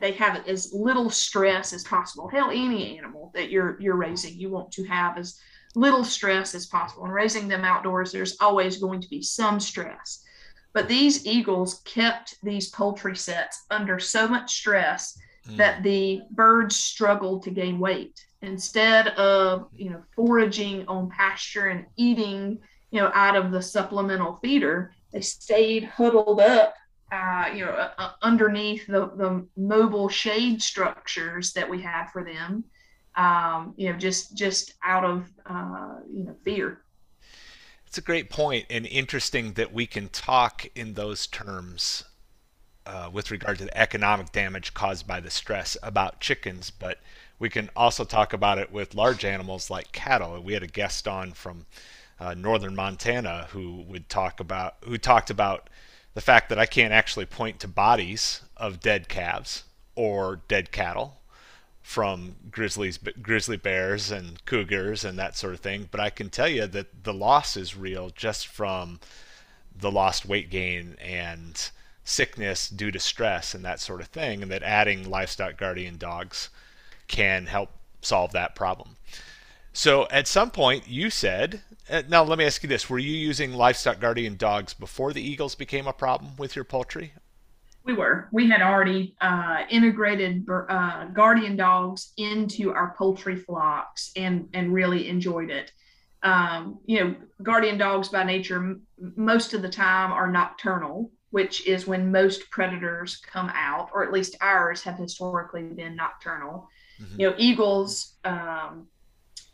[0.00, 2.28] they have as little stress as possible.
[2.28, 5.38] Hell, any animal that you're you're raising, you want to have as
[5.74, 7.04] little stress as possible.
[7.04, 10.24] And raising them outdoors, there's always going to be some stress.
[10.72, 15.56] But these eagles kept these poultry sets under so much stress mm.
[15.56, 18.24] that the birds struggled to gain weight.
[18.42, 22.58] Instead of you know foraging on pasture and eating
[22.90, 26.74] you know out of the supplemental feeder, they stayed huddled up
[27.12, 32.24] uh, you know, uh, uh, underneath the, the mobile shade structures that we had for
[32.24, 32.64] them,
[33.16, 36.82] um, you know, just just out of uh, you know fear.
[37.86, 42.04] It's a great point and interesting that we can talk in those terms
[42.86, 46.98] uh, with regard to the economic damage caused by the stress about chickens, but
[47.40, 50.40] we can also talk about it with large animals like cattle.
[50.40, 51.66] We had a guest on from
[52.20, 55.68] uh, northern Montana who would talk about who talked about
[56.14, 61.20] the fact that I can't actually point to bodies of dead calves or dead cattle
[61.82, 66.48] from grizzlies, grizzly bears and cougars and that sort of thing, but I can tell
[66.48, 69.00] you that the loss is real just from
[69.74, 71.70] the lost weight gain and
[72.04, 76.48] sickness due to stress and that sort of thing, and that adding livestock guardian dogs
[77.08, 77.70] can help
[78.02, 78.96] solve that problem.
[79.72, 83.12] So at some point, you said, uh, now let me ask you this: Were you
[83.12, 87.12] using livestock guardian dogs before the eagles became a problem with your poultry?
[87.84, 88.28] We were.
[88.30, 95.08] We had already uh, integrated uh, guardian dogs into our poultry flocks and and really
[95.08, 95.72] enjoyed it.
[96.22, 98.82] Um, you know, guardian dogs by nature, m-
[99.16, 104.12] most of the time are nocturnal, which is when most predators come out, or at
[104.12, 106.68] least ours have historically been nocturnal.
[107.00, 107.20] Mm-hmm.
[107.20, 108.16] You know, eagles.
[108.24, 108.88] Um,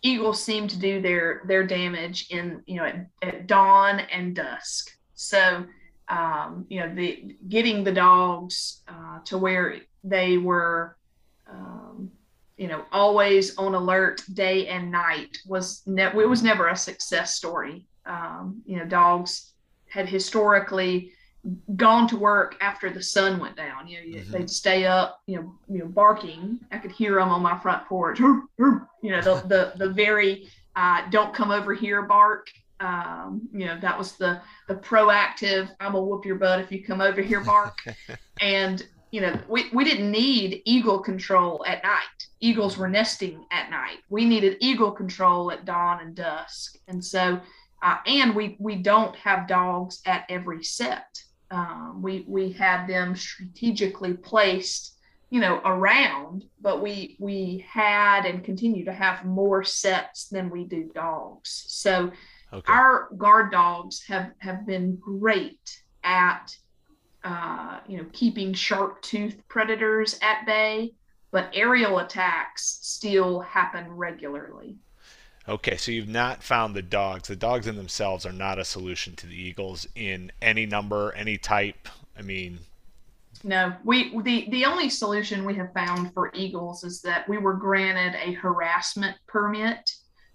[0.03, 4.91] eagles seem to do their their damage in you know at, at dawn and dusk.
[5.15, 5.65] So
[6.09, 10.97] um, you know the getting the dogs uh, to where they were
[11.51, 12.11] um,
[12.57, 17.35] you know always on alert day and night was ne- it was never a success
[17.35, 17.87] story.
[18.05, 19.53] Um, you know dogs
[19.89, 21.13] had historically
[21.77, 23.87] gone to work after the sun went down.
[23.87, 24.33] You know, mm-hmm.
[24.33, 26.59] they'd stay up, you know, you know, barking.
[26.73, 28.19] I could hear them on my front porch.
[28.19, 28.41] You
[29.03, 32.49] know, the the the very uh, "don't come over here" bark.
[32.79, 36.83] Um, you know, that was the the proactive "I'm gonna whoop your butt if you
[36.85, 37.79] come over here" bark.
[38.41, 42.27] and you know, we we didn't need eagle control at night.
[42.41, 43.99] Eagles were nesting at night.
[44.11, 46.77] We needed eagle control at dawn and dusk.
[46.89, 47.41] And so,
[47.83, 53.15] uh, and we we don't have dogs at every set um, we we had them
[53.15, 54.97] strategically placed
[55.31, 60.65] you know around but we we had and continue to have more sets than we
[60.65, 62.11] do dogs so
[62.53, 62.73] okay.
[62.73, 66.57] our guard dogs have have been great at
[67.25, 70.93] uh, you know keeping sharp tooth predators at bay
[71.33, 74.77] but aerial attacks still happen regularly
[75.49, 77.29] Okay, so you've not found the dogs.
[77.29, 81.39] The dogs in themselves are not a solution to the eagles in any number, any
[81.39, 81.89] type.
[82.19, 82.59] I mean,
[83.45, 83.73] no.
[83.85, 88.19] We the the only solution we have found for eagles is that we were granted
[88.21, 89.89] a harassment permit,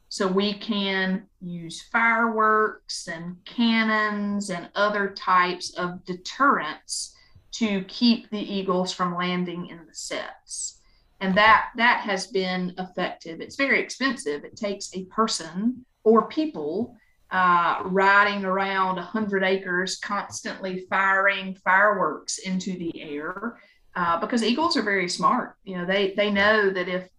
[0.07, 7.13] so we can use fireworks and cannons and other types of deterrence
[7.53, 10.80] to keep the eagles from landing in the sets
[11.21, 16.95] and that that has been effective it's very expensive it takes a person or people
[17.31, 23.57] uh, riding around 100 acres, constantly firing fireworks into the air.
[23.95, 25.55] Uh, because eagles are very smart.
[25.63, 27.09] You know, they they know that if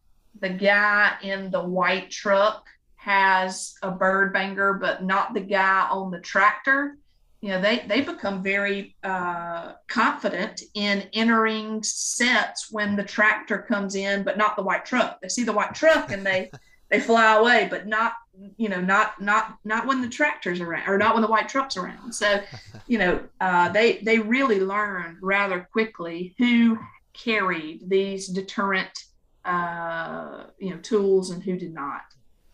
[0.41, 2.65] the guy in the white truck
[2.97, 6.97] has a bird banger, but not the guy on the tractor,
[7.43, 13.97] you know, they they become very uh, confident in entering sets when the tractor comes
[13.97, 15.21] in, but not the white truck.
[15.21, 16.51] They see the white truck and they
[16.91, 18.13] they fly away, but not
[18.57, 21.77] you know not not not when the tractor's around or not when the white truck's
[21.77, 22.41] around so
[22.87, 26.79] you know uh, they they really learned rather quickly who
[27.13, 29.05] carried these deterrent
[29.45, 32.03] uh, you know tools and who did not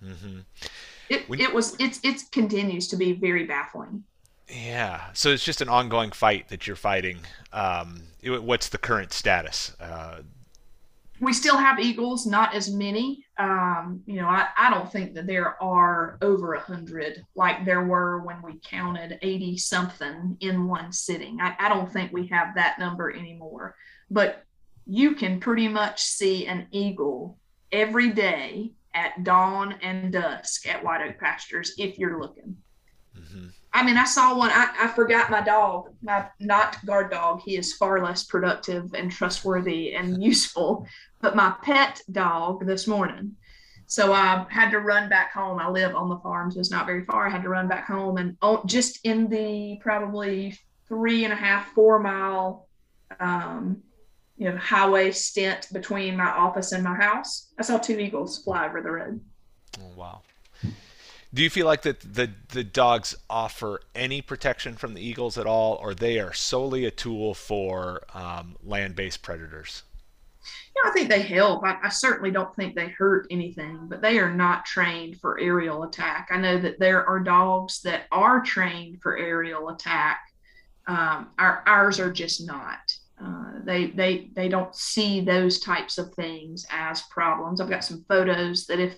[0.03, 0.41] mm-hmm.
[1.09, 4.03] it, when, it was it's it continues to be very baffling
[4.49, 7.19] yeah so it's just an ongoing fight that you're fighting
[7.53, 10.19] um, what's the current status uh,
[11.21, 13.25] we still have eagles, not as many.
[13.39, 17.85] Um, you know, I, I don't think that there are over a hundred like there
[17.85, 21.41] were when we counted 80 something in one sitting.
[21.41, 23.75] I, I don't think we have that number anymore.
[24.11, 24.45] But
[24.87, 27.39] you can pretty much see an eagle
[27.73, 32.57] every day at dawn and dusk at White Oak Pastures if you're looking.
[33.79, 34.51] I mean, I saw one.
[34.53, 37.43] I, I forgot my dog, my not guard dog.
[37.43, 40.85] He is far less productive and trustworthy and useful.
[41.21, 43.37] But my pet dog this morning.
[43.87, 45.61] So I had to run back home.
[45.61, 47.29] I live on the farm, so it's not very far.
[47.29, 50.59] I had to run back home and just in the probably
[50.89, 52.67] three and a half, four mile,
[53.21, 53.81] um,
[54.37, 57.53] you know, highway stint between my office and my house.
[57.61, 59.21] I saw two eagles fly over the road.
[59.81, 60.23] Oh wow!
[61.33, 65.47] Do you feel like that the the dogs offer any protection from the eagles at
[65.47, 69.83] all, or they are solely a tool for um, land-based predators?
[70.75, 71.65] Yeah, I think they help.
[71.65, 75.83] I, I, certainly don't think they hurt anything, but they are not trained for aerial
[75.83, 76.29] attack.
[76.31, 80.21] I know that there are dogs that are trained for aerial attack.
[80.87, 82.79] Um, our, ours are just not.
[83.23, 87.61] Uh, they they they don't see those types of things as problems.
[87.61, 88.97] I've got some photos that if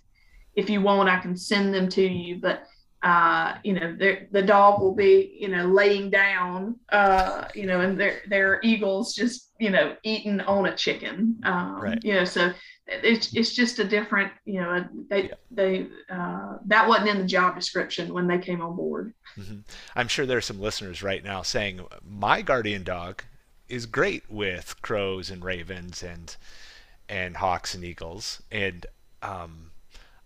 [0.54, 2.40] if you want, I can send them to you.
[2.40, 2.66] But
[3.02, 7.98] uh, you know, the dog will be, you know, laying down, uh, you know, and
[7.98, 11.40] their their eagles just, you know, eating on a chicken.
[11.44, 12.04] Um, right.
[12.04, 12.52] You know, so
[12.86, 15.34] it's it's just a different, you know, they yeah.
[15.50, 19.14] they uh, that wasn't in the job description when they came on board.
[19.38, 19.60] Mm-hmm.
[19.96, 23.22] I'm sure there are some listeners right now saying my guardian dog
[23.70, 26.36] is great with crows and ravens and
[27.08, 28.84] and hawks and eagles and
[29.22, 29.69] um,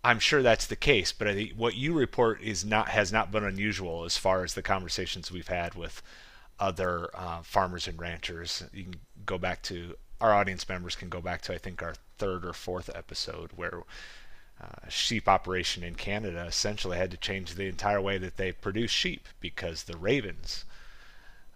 [0.05, 3.33] I'm sure that's the case, but I think what you report is not has not
[3.33, 6.03] been unusual as far as the conversations we've had with
[6.61, 8.63] other uh, farmers and ranchers.
[8.73, 8.95] You can
[9.25, 12.53] go back to our audience members can go back to I think our third or
[12.53, 13.83] fourth episode where
[14.61, 18.91] uh, sheep operation in Canada essentially had to change the entire way that they produce
[18.91, 20.65] sheep because the ravens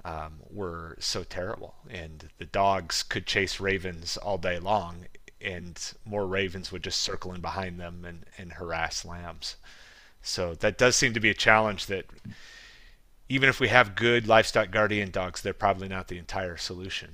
[0.05, 5.07] um, were so terrible, and the dogs could chase ravens all day long
[5.41, 9.57] and more ravens would just circle in behind them and, and harass lambs.
[10.23, 12.07] So that does seem to be a challenge that
[13.29, 17.11] even if we have good livestock guardian dogs, they're probably not the entire solution.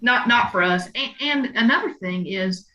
[0.00, 0.88] Not not for us.
[0.94, 2.66] And, and another thing is,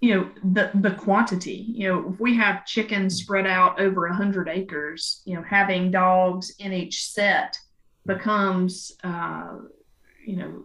[0.00, 1.64] you know, the the quantity.
[1.68, 6.52] You know, if we have chickens spread out over hundred acres, you know, having dogs
[6.58, 7.56] in each set
[8.04, 9.58] becomes, uh,
[10.26, 10.62] you know,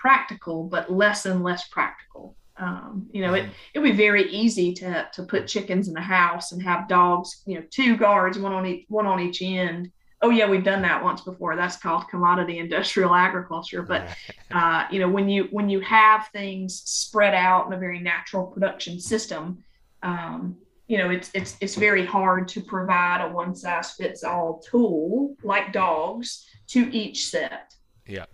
[0.00, 2.36] practical, but less and less practical.
[2.56, 3.52] Um, you know, it mm-hmm.
[3.74, 7.42] it would be very easy to to put chickens in a house and have dogs,
[7.46, 9.92] you know, two guards, one on each one on each end.
[10.22, 11.56] Oh yeah, we've done that once before.
[11.56, 13.82] That's called commodity industrial agriculture.
[13.82, 14.08] But
[14.50, 18.46] uh, you know, when you when you have things spread out in a very natural
[18.46, 19.62] production system,
[20.02, 24.62] um, you know, it's it's it's very hard to provide a one size fits all
[24.68, 27.74] tool like dogs to each set.
[28.06, 28.26] Yeah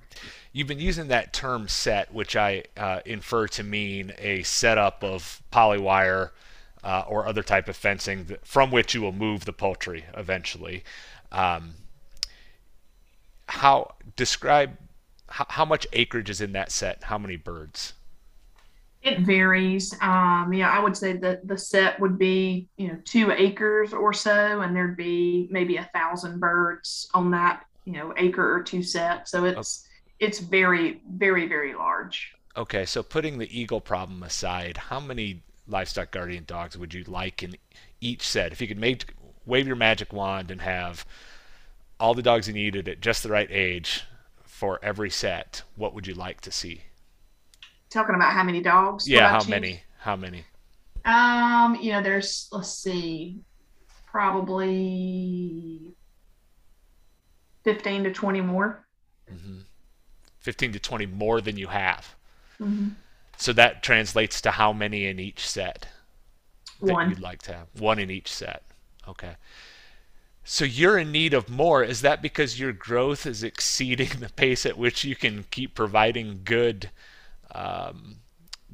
[0.57, 5.43] you've been using that term set, which I uh, infer to mean a setup of
[5.53, 6.31] polywire
[6.83, 10.83] uh, or other type of fencing from which you will move the poultry eventually.
[11.31, 11.75] Um,
[13.51, 14.79] how describe
[15.29, 17.05] how, how, much acreage is in that set?
[17.05, 17.93] How many birds?
[19.03, 19.95] It varies.
[20.01, 24.15] Um, yeah, I would say that the set would be you know two acres or
[24.15, 28.83] so, and there'd be maybe a thousand birds on that you know acre or two
[28.83, 29.29] set.
[29.29, 29.86] So it's
[30.19, 32.33] it's very, very, very large.
[32.57, 37.43] Okay, so putting the eagle problem aside, how many livestock guardian dogs would you like
[37.43, 37.57] in
[38.01, 38.53] each set?
[38.53, 39.13] If you could make
[39.45, 41.05] wave your magic wand and have
[42.01, 44.05] all the dogs you needed at just the right age
[44.43, 46.83] for every set, what would you like to see?
[47.91, 49.09] Talking about how many dogs?
[49.09, 49.83] Yeah, how many?
[49.99, 50.45] How many?
[51.05, 53.41] Um, you know, there's let's see,
[54.07, 55.95] probably
[57.65, 58.87] 15 to 20 more.
[59.33, 59.59] Mm-hmm.
[60.47, 62.15] 15 to 20 more than you have.
[62.61, 62.91] Mm-hmm.
[63.37, 65.89] So that translates to how many in each set
[66.81, 67.11] that One.
[67.11, 67.67] you'd like to have?
[67.77, 68.63] One in each set.
[69.09, 69.35] Okay.
[70.45, 71.83] So you're in need of more.
[71.83, 76.43] Is that because your growth is exceeding the pace at which you can keep providing
[76.45, 76.91] good,
[77.53, 78.19] um,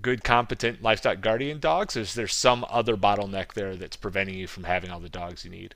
[0.03, 1.97] good, competent livestock guardian dogs?
[1.97, 5.43] Or is there some other bottleneck there that's preventing you from having all the dogs
[5.43, 5.75] you need?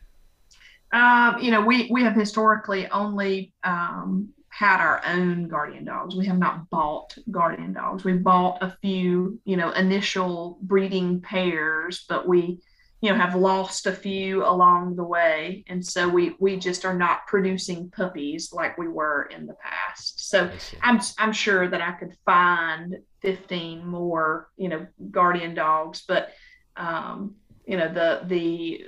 [0.92, 6.16] Um, you know, we we have historically only um, had our own guardian dogs.
[6.16, 8.04] We have not bought guardian dogs.
[8.04, 12.58] We bought a few, you know, initial breeding pairs, but we,
[13.02, 16.96] you know, have lost a few along the way, and so we we just are
[16.96, 20.30] not producing puppies like we were in the past.
[20.30, 20.50] So.
[20.82, 26.30] I'm I'm sure that I could find 15 more, you know, guardian dogs, but
[26.78, 27.34] um,
[27.66, 28.86] you know, the the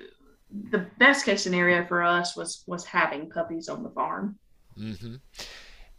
[0.70, 4.38] the best case scenario for us was was having puppies on the farm.
[4.78, 5.16] Hmm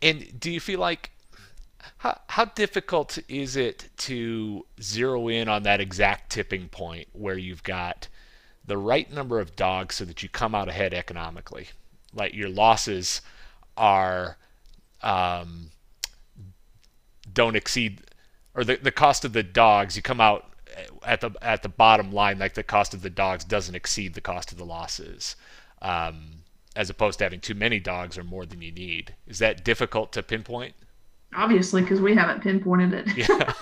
[0.02, 1.12] And do you feel like
[1.98, 7.64] how, how difficult is it to zero in on that exact tipping point where you've
[7.64, 8.08] got
[8.66, 11.68] the right number of dogs so that you come out ahead economically?
[12.14, 13.22] Like your losses
[13.78, 14.38] are
[15.02, 15.72] um,
[17.32, 18.02] don't exceed,
[18.56, 20.46] or the, the cost of the dogs you come out
[21.04, 24.22] at the at the bottom line like the cost of the dogs doesn't exceed the
[24.22, 25.36] cost of the losses.
[25.82, 26.39] Um,
[26.76, 29.16] as opposed to having too many dogs or more than you need.
[29.28, 30.74] Is that difficult to pinpoint?
[31.36, 33.18] Obviously, because we haven't pinpointed it.
[33.18, 33.54] Yeah.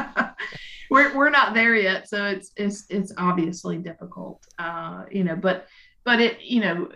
[0.90, 4.44] we're we're not there yet, so it's it's it's obviously difficult.
[4.58, 5.66] Uh, you know, but
[6.04, 6.88] but it you know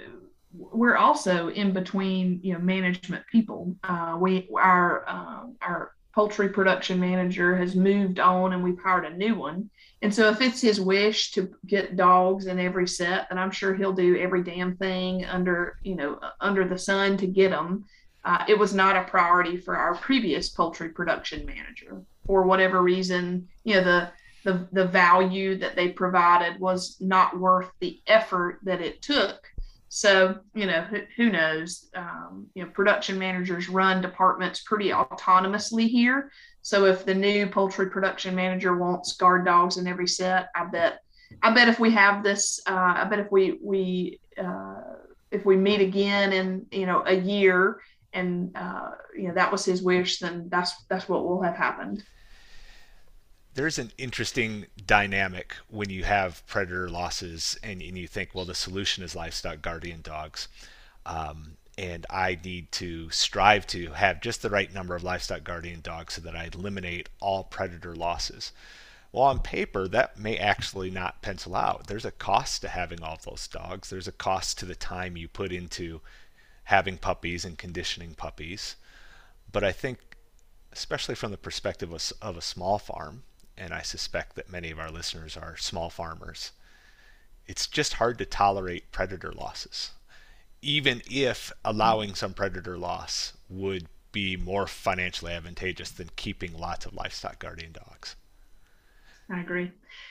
[0.53, 3.77] we're also in between you know management people.
[3.85, 9.17] Uh, we our um, our poultry production manager has moved on, and we've hired a
[9.17, 9.71] new one.
[10.05, 13.75] And so, if it's his wish to get dogs in every set, then I'm sure
[13.75, 17.87] he'll do every damn thing under you know under the sun to get them.
[18.23, 23.49] Uh, it was not a priority for our previous poultry production manager for whatever reason.
[23.65, 24.11] You know the
[24.45, 29.41] the the value that they provided was not worth the effort that it took.
[29.89, 31.89] So you know who, who knows?
[31.97, 36.31] Um, you know production managers run departments pretty autonomously here.
[36.65, 41.01] So if the new poultry production manager wants guard dogs in every set, I bet
[41.43, 44.81] I bet if we have this, uh, I bet if we we uh,
[45.31, 47.83] if we meet again in you know a year
[48.15, 52.03] and uh, you know that was his wish, then that's that's what will have happened.
[53.53, 58.55] There's an interesting dynamic when you have predator losses and, and you think, well, the
[58.55, 60.49] solution is livestock guardian dogs.
[61.05, 65.81] Um, and I need to strive to have just the right number of livestock guardian
[65.81, 68.53] dogs so that I eliminate all predator losses.
[69.13, 71.87] Well, on paper, that may actually not pencil out.
[71.87, 73.91] There's a cost to having all those dogs.
[73.91, 76.01] There's a cost to the time you put into
[76.65, 78.77] having puppies and conditioning puppies.
[79.51, 80.17] But I think,
[80.73, 83.23] especially from the perspective of, of a small farm,
[83.57, 86.51] and I suspect that many of our listeners are small farmers,
[87.47, 89.93] it's just hard to tolerate predator losses,
[90.65, 96.95] even if allowing some predator loss would be more financially advantageous than keeping lots of
[96.95, 98.17] livestock guardian dogs.
[99.31, 99.71] I agree.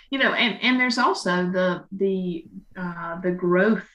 [0.09, 2.45] You know, and and there's also the the
[2.75, 3.87] uh, the growth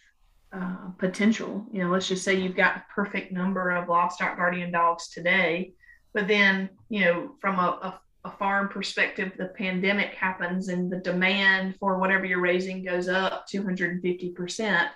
[0.53, 1.67] uh, potential.
[1.73, 5.75] You know, let's just say you've got a perfect number of livestock guardian dogs today,
[6.13, 10.99] but then you know from a, a a farm perspective, the pandemic happens and the
[10.99, 14.89] demand for whatever you're raising goes up 250 percent.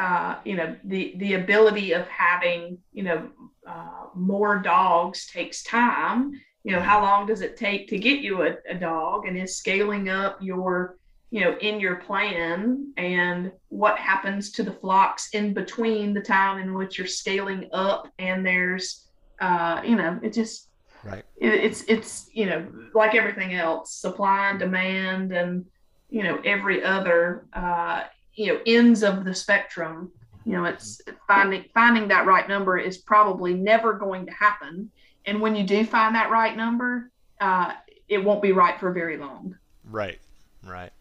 [0.00, 3.28] Uh, you know, the the ability of having you know
[3.66, 6.32] uh, more dogs takes time.
[6.64, 9.58] You know, how long does it take to get you a, a dog, and is
[9.58, 10.96] scaling up your
[11.30, 16.56] you know in your plan and what happens to the flocks in between the time
[16.58, 19.06] in which you're scaling up and there's
[19.42, 20.68] uh, you know it just
[21.02, 21.24] Right.
[21.40, 25.64] it, it's it's you know like everything else supply and demand and
[26.10, 28.02] you know every other uh,
[28.34, 30.10] you know ends of the spectrum
[30.44, 34.90] you know it's finding finding that right number is probably never going to happen
[35.26, 37.10] and when you do find that right number
[37.40, 37.72] uh,
[38.08, 39.54] it won't be right for very long
[39.90, 40.20] Right.
[40.64, 40.92] Right.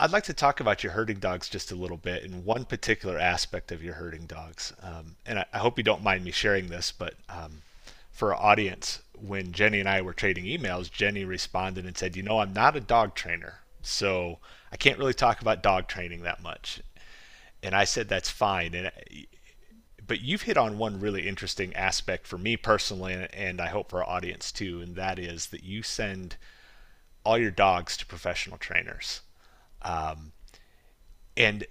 [0.00, 3.18] I'd like to talk about your herding dogs just a little bit and one particular
[3.18, 4.72] aspect of your herding dogs.
[4.82, 7.62] Um, and I, I hope you don't mind me sharing this, but um,
[8.10, 12.24] for our audience, when Jenny and I were trading emails, Jenny responded and said, You
[12.24, 14.38] know, I'm not a dog trainer, so
[14.72, 16.80] I can't really talk about dog training that much.
[17.62, 18.74] And I said, That's fine.
[18.74, 18.90] And
[20.06, 23.90] but you've hit on one really interesting aspect for me personally, and, and I hope
[23.90, 26.36] for our audience too, and that is that you send
[27.24, 29.20] all your dogs to professional trainers.
[29.82, 30.32] Um,
[31.36, 31.64] and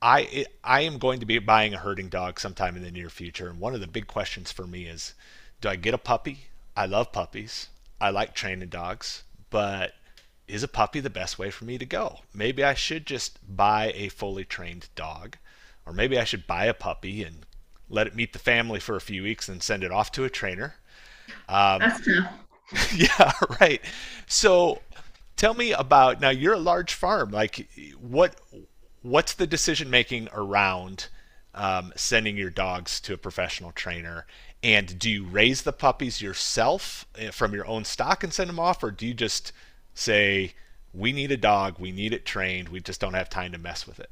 [0.00, 3.48] I I am going to be buying a herding dog sometime in the near future,
[3.48, 5.14] and one of the big questions for me is,
[5.60, 6.46] do I get a puppy?
[6.76, 7.68] I love puppies.
[8.00, 9.94] I like training dogs, but
[10.48, 12.20] is a puppy the best way for me to go?
[12.34, 15.36] Maybe I should just buy a fully trained dog,
[15.86, 17.46] or maybe I should buy a puppy and
[17.88, 20.30] let it meet the family for a few weeks and send it off to a
[20.30, 20.74] trainer.
[21.48, 22.22] Um, That's true.
[22.94, 23.80] yeah, right.
[24.26, 24.80] So
[25.36, 27.30] tell me about now you're a large farm.
[27.30, 27.68] Like
[28.00, 28.36] what
[29.02, 31.08] what's the decision making around
[31.54, 34.26] um, sending your dogs to a professional trainer?
[34.62, 38.60] And do you raise the puppies yourself eh, from your own stock and send them
[38.60, 39.52] off, or do you just
[39.94, 40.54] say,
[40.92, 43.86] "We need a dog, we need it trained, we just don't have time to mess
[43.86, 44.10] with it"?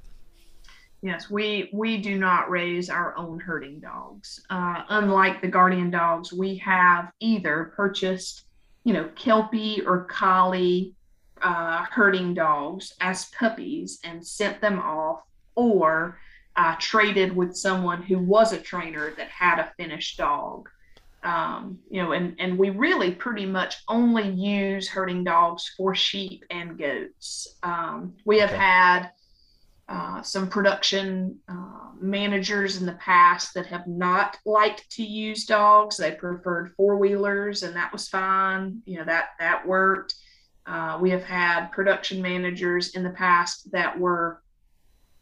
[1.03, 4.45] Yes, we we do not raise our own herding dogs.
[4.51, 8.45] Uh, unlike the guardian dogs, we have either purchased,
[8.85, 10.95] you know, Kelpie or Collie
[11.41, 15.22] uh, herding dogs as puppies and sent them off,
[15.55, 16.18] or
[16.57, 20.68] uh, traded with someone who was a trainer that had a finished dog.
[21.23, 26.45] Um, you know, and, and we really pretty much only use herding dogs for sheep
[26.51, 27.57] and goats.
[27.62, 28.59] Um, we have okay.
[28.59, 29.11] had
[29.91, 35.97] uh, some production uh, managers in the past that have not liked to use dogs.
[35.97, 38.81] They preferred four wheelers, and that was fine.
[38.87, 40.14] You know that that worked.
[40.64, 44.41] Uh, we have had production managers in the past that were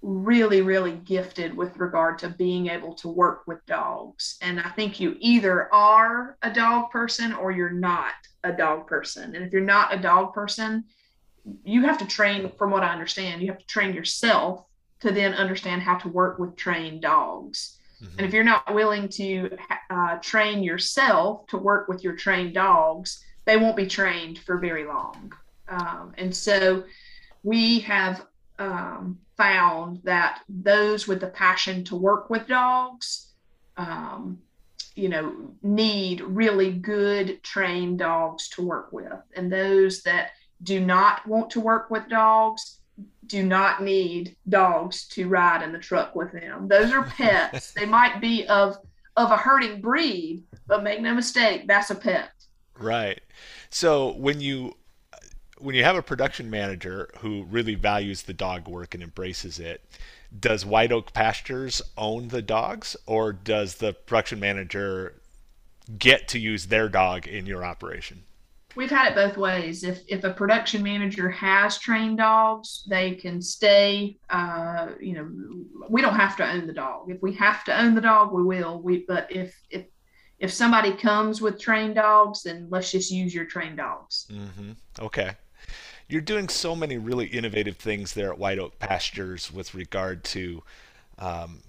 [0.00, 4.38] really, really gifted with regard to being able to work with dogs.
[4.40, 9.34] And I think you either are a dog person or you're not a dog person.
[9.34, 10.84] And if you're not a dog person,
[11.64, 14.64] you have to train, from what I understand, you have to train yourself
[15.00, 17.78] to then understand how to work with trained dogs.
[18.02, 18.18] Mm-hmm.
[18.18, 19.50] And if you're not willing to
[19.90, 24.84] uh, train yourself to work with your trained dogs, they won't be trained for very
[24.84, 25.32] long.
[25.68, 26.84] Um, and so
[27.42, 28.26] we have
[28.58, 33.32] um, found that those with the passion to work with dogs,
[33.78, 34.38] um,
[34.94, 39.12] you know, need really good trained dogs to work with.
[39.34, 40.32] And those that
[40.62, 42.80] do not want to work with dogs
[43.26, 46.66] do not need dogs to ride in the truck with them.
[46.66, 47.72] Those are pets.
[47.76, 48.76] they might be of
[49.16, 52.30] of a herding breed, but make no mistake, that's a pet.
[52.78, 53.20] Right.
[53.70, 54.74] So when you
[55.60, 59.82] when you have a production manager who really values the dog work and embraces it,
[60.38, 65.14] does White Oak Pastures own the dogs, or does the production manager
[65.98, 68.24] get to use their dog in your operation?
[68.76, 69.82] We've had it both ways.
[69.82, 74.18] If if a production manager has trained dogs, they can stay.
[74.28, 75.28] Uh, you know,
[75.88, 77.10] we don't have to own the dog.
[77.10, 78.80] If we have to own the dog, we will.
[78.80, 79.86] We but if if
[80.38, 84.26] if somebody comes with trained dogs, then let's just use your trained dogs.
[84.30, 84.72] Mm-hmm.
[85.00, 85.32] Okay.
[86.10, 90.62] You're doing so many really innovative things there at White Oak Pastures with regard to,
[91.18, 91.60] um,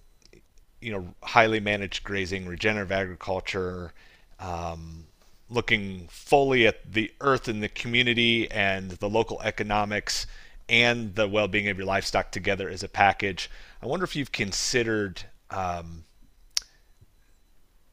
[0.80, 3.92] you know, highly managed grazing, regenerative agriculture,
[4.40, 5.04] um,
[5.50, 10.26] looking fully at the earth and the community and the local economics
[10.70, 13.50] and the well-being of your livestock together as a package.
[13.82, 16.06] I wonder if you've considered um,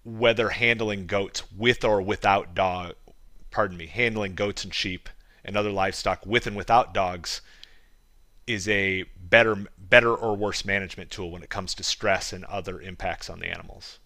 [0.05, 2.94] whether handling goats with or without dog,
[3.51, 5.09] pardon me, handling goats and sheep
[5.47, 7.40] and other livestock with and without dogs
[8.47, 12.80] is a better better or worse management tool when it comes to stress and other
[12.80, 13.99] impacts on the animals.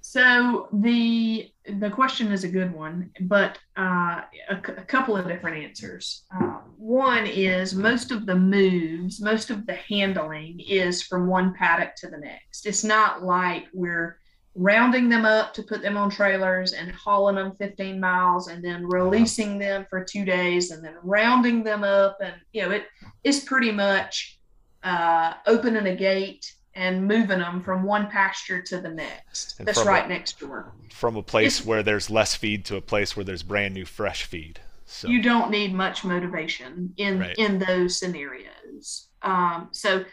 [0.00, 5.64] So the the question is a good one, but uh, a, a, couple of different
[5.64, 6.22] answers.
[6.32, 11.96] Uh, one is most of the moves, most of the handling is from one paddock
[11.96, 12.66] to the next.
[12.66, 14.18] It's not like we're
[14.56, 18.86] rounding them up to put them on trailers and hauling them 15 miles and then
[18.86, 22.84] releasing them for two days and then rounding them up and you know it
[23.22, 24.38] is pretty much
[24.82, 29.58] uh, opening a gate and moving them from one pasture to the next.
[29.58, 30.74] And that's right a, next door.
[30.92, 33.86] from a place it's, where there's less feed to a place where there's brand new
[33.86, 34.60] fresh feed.
[34.84, 37.34] So you don't need much motivation in right.
[37.36, 39.08] in those scenarios.
[39.22, 40.04] Um, so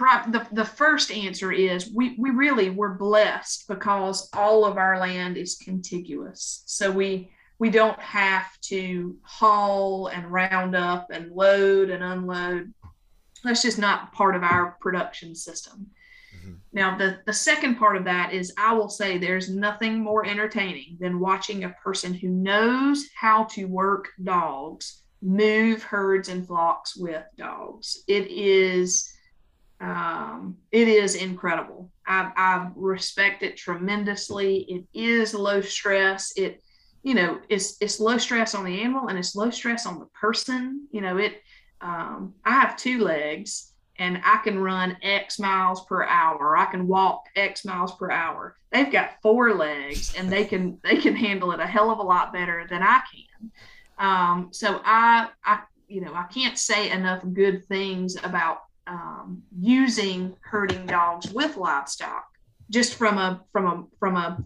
[0.00, 5.36] the, the first answer is we, we really were blessed because all of our land
[5.36, 6.62] is contiguous.
[6.66, 12.72] So we we don't have to haul and round up and load and unload.
[13.44, 15.86] That's just not part of our production system.
[16.34, 16.54] Mm-hmm.
[16.72, 20.96] Now, the, the second part of that is I will say there's nothing more entertaining
[21.00, 27.24] than watching a person who knows how to work dogs move herds and flocks with
[27.36, 28.04] dogs.
[28.08, 29.12] It is
[29.80, 31.90] um, it is incredible.
[32.06, 34.66] I, I respect it tremendously.
[34.68, 36.32] It is low stress.
[36.36, 36.62] It
[37.02, 40.06] you know, it's it's low stress on the animal and it's low stress on the
[40.06, 40.86] person.
[40.92, 41.42] You know, it.
[41.80, 46.58] Um, I have two legs and I can run X miles per hour.
[46.58, 48.56] I can walk X miles per hour.
[48.70, 52.02] They've got four legs and they can they can handle it a hell of a
[52.02, 53.52] lot better than I can.
[53.98, 58.58] Um, so I I you know I can't say enough good things about
[58.90, 62.26] um, using herding dogs with livestock
[62.70, 64.44] just from a from a from a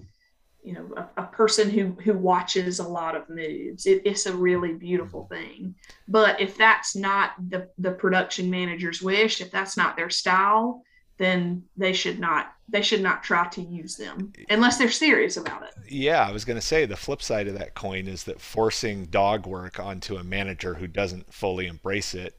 [0.63, 3.87] you know a, a, person who who watches a lot of moves.
[3.87, 5.75] It, it's a really beautiful thing.
[6.09, 10.83] But if that's not the the production manager's wish if that's not their style
[11.17, 15.63] then they should not they should not try to use them unless they're serious about
[15.63, 15.73] it.
[15.89, 19.07] Yeah i was going to say the flip side of that coin is that forcing
[19.07, 22.35] dog work onto a manager who doesn't fully embrace it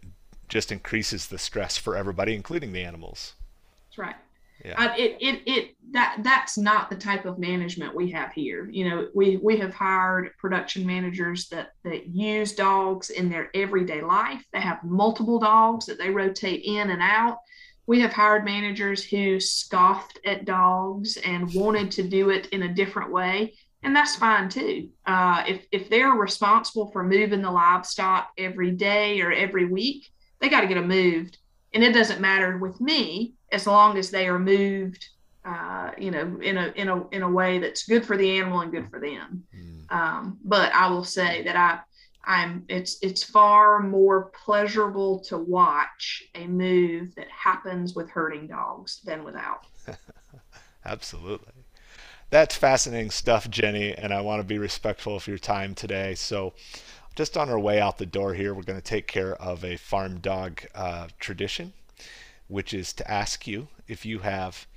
[0.48, 3.34] just increases the stress for everybody including the animals
[3.88, 4.16] that's right
[4.64, 4.96] yeah.
[4.96, 8.70] it, it, it, that, that's not the type of management we have here.
[8.72, 14.02] You know, we, we have hired production managers that, that use dogs in their everyday
[14.02, 14.44] life.
[14.54, 17.40] They have multiple dogs that they rotate in and out.
[17.88, 22.74] We have hired managers who scoffed at dogs and wanted to do it in a
[22.74, 23.54] different way.
[23.84, 24.90] And that's fine too.
[25.06, 30.10] Uh, if, if they're responsible for moving the livestock every day or every week,
[30.46, 31.40] they got to get them moved.
[31.74, 35.10] And it doesn't matter with me as long as they are moved,
[35.44, 38.62] uh, you know, in a in a in a way that's good for the animal
[38.62, 39.44] and good for them.
[39.54, 39.92] Mm.
[39.92, 41.80] Um, but I will say that I
[42.26, 49.02] I'm it's it's far more pleasurable to watch a move that happens with herding dogs
[49.04, 49.66] than without.
[50.86, 51.54] Absolutely.
[52.30, 56.16] That's fascinating stuff, Jenny, and I want to be respectful of your time today.
[56.16, 56.54] So,
[57.16, 59.78] just on our way out the door here, we're going to take care of a
[59.78, 61.74] farm dog uh, tradition
[62.48, 64.68] which is to ask you if you have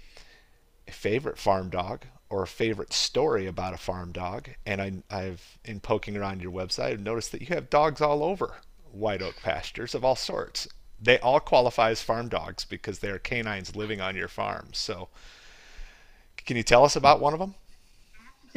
[0.87, 4.51] a favorite farm dog or a favorite story about a farm dog.
[4.67, 8.23] And I, have in poking around your website, I've noticed that you have dogs all
[8.23, 8.57] over
[8.91, 10.69] White Oak pastures of all sorts.
[11.01, 14.69] They all qualify as farm dogs because they are canines living on your farm.
[14.73, 15.09] So,
[16.37, 17.55] can you tell us about one of them?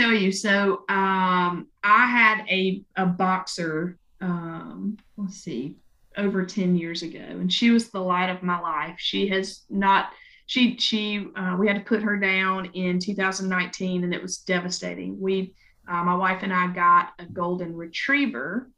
[0.02, 5.76] Tell you so um, i had a, a boxer um, let's see
[6.18, 8.96] over 10 years ago and she was the light of my life.
[8.98, 10.10] She has not
[10.46, 15.20] she she uh, we had to put her down in 2019 and it was devastating.
[15.20, 15.54] We
[15.88, 18.70] uh, my wife and i got a golden retriever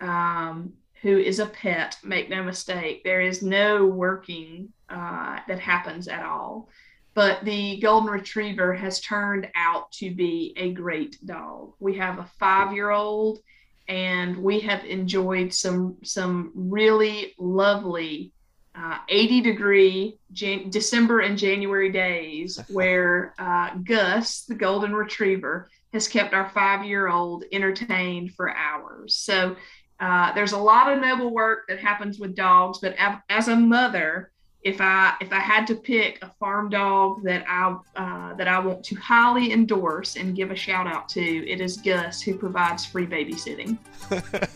[0.00, 0.72] um,
[1.02, 3.02] who is a pet make no mistake.
[3.04, 6.68] There is no working uh, that happens at all
[7.14, 12.30] but the golden retriever has turned out to be a great dog we have a
[12.38, 13.40] five year old
[13.88, 18.32] and we have enjoyed some some really lovely
[18.74, 26.06] uh, 80 degree Jan- December and January days where uh, Gus, the golden retriever, has
[26.06, 29.16] kept our five year old entertained for hours.
[29.16, 29.56] So
[29.98, 32.94] uh, there's a lot of noble work that happens with dogs, but
[33.28, 34.29] as a mother,
[34.62, 38.58] if I if I had to pick a farm dog that I uh, that I
[38.58, 42.84] want to highly endorse and give a shout out to, it is Gus who provides
[42.84, 43.78] free babysitting.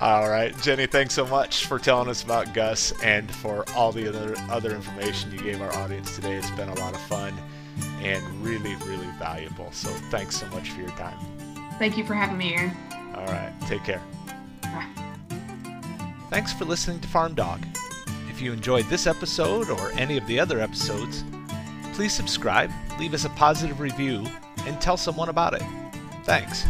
[0.00, 4.08] all right, Jenny, thanks so much for telling us about Gus and for all the
[4.08, 6.34] other other information you gave our audience today.
[6.34, 7.34] It's been a lot of fun
[8.02, 9.72] and really really valuable.
[9.72, 11.18] So thanks so much for your time.
[11.78, 12.76] Thank you for having me, Aaron.
[13.14, 14.02] All right, take care.
[14.62, 14.86] Bye.
[16.28, 17.64] Thanks for listening to Farm Dog.
[18.36, 21.24] If you enjoyed this episode or any of the other episodes,
[21.94, 24.26] please subscribe, leave us a positive review,
[24.66, 25.62] and tell someone about it.
[26.24, 26.66] Thanks.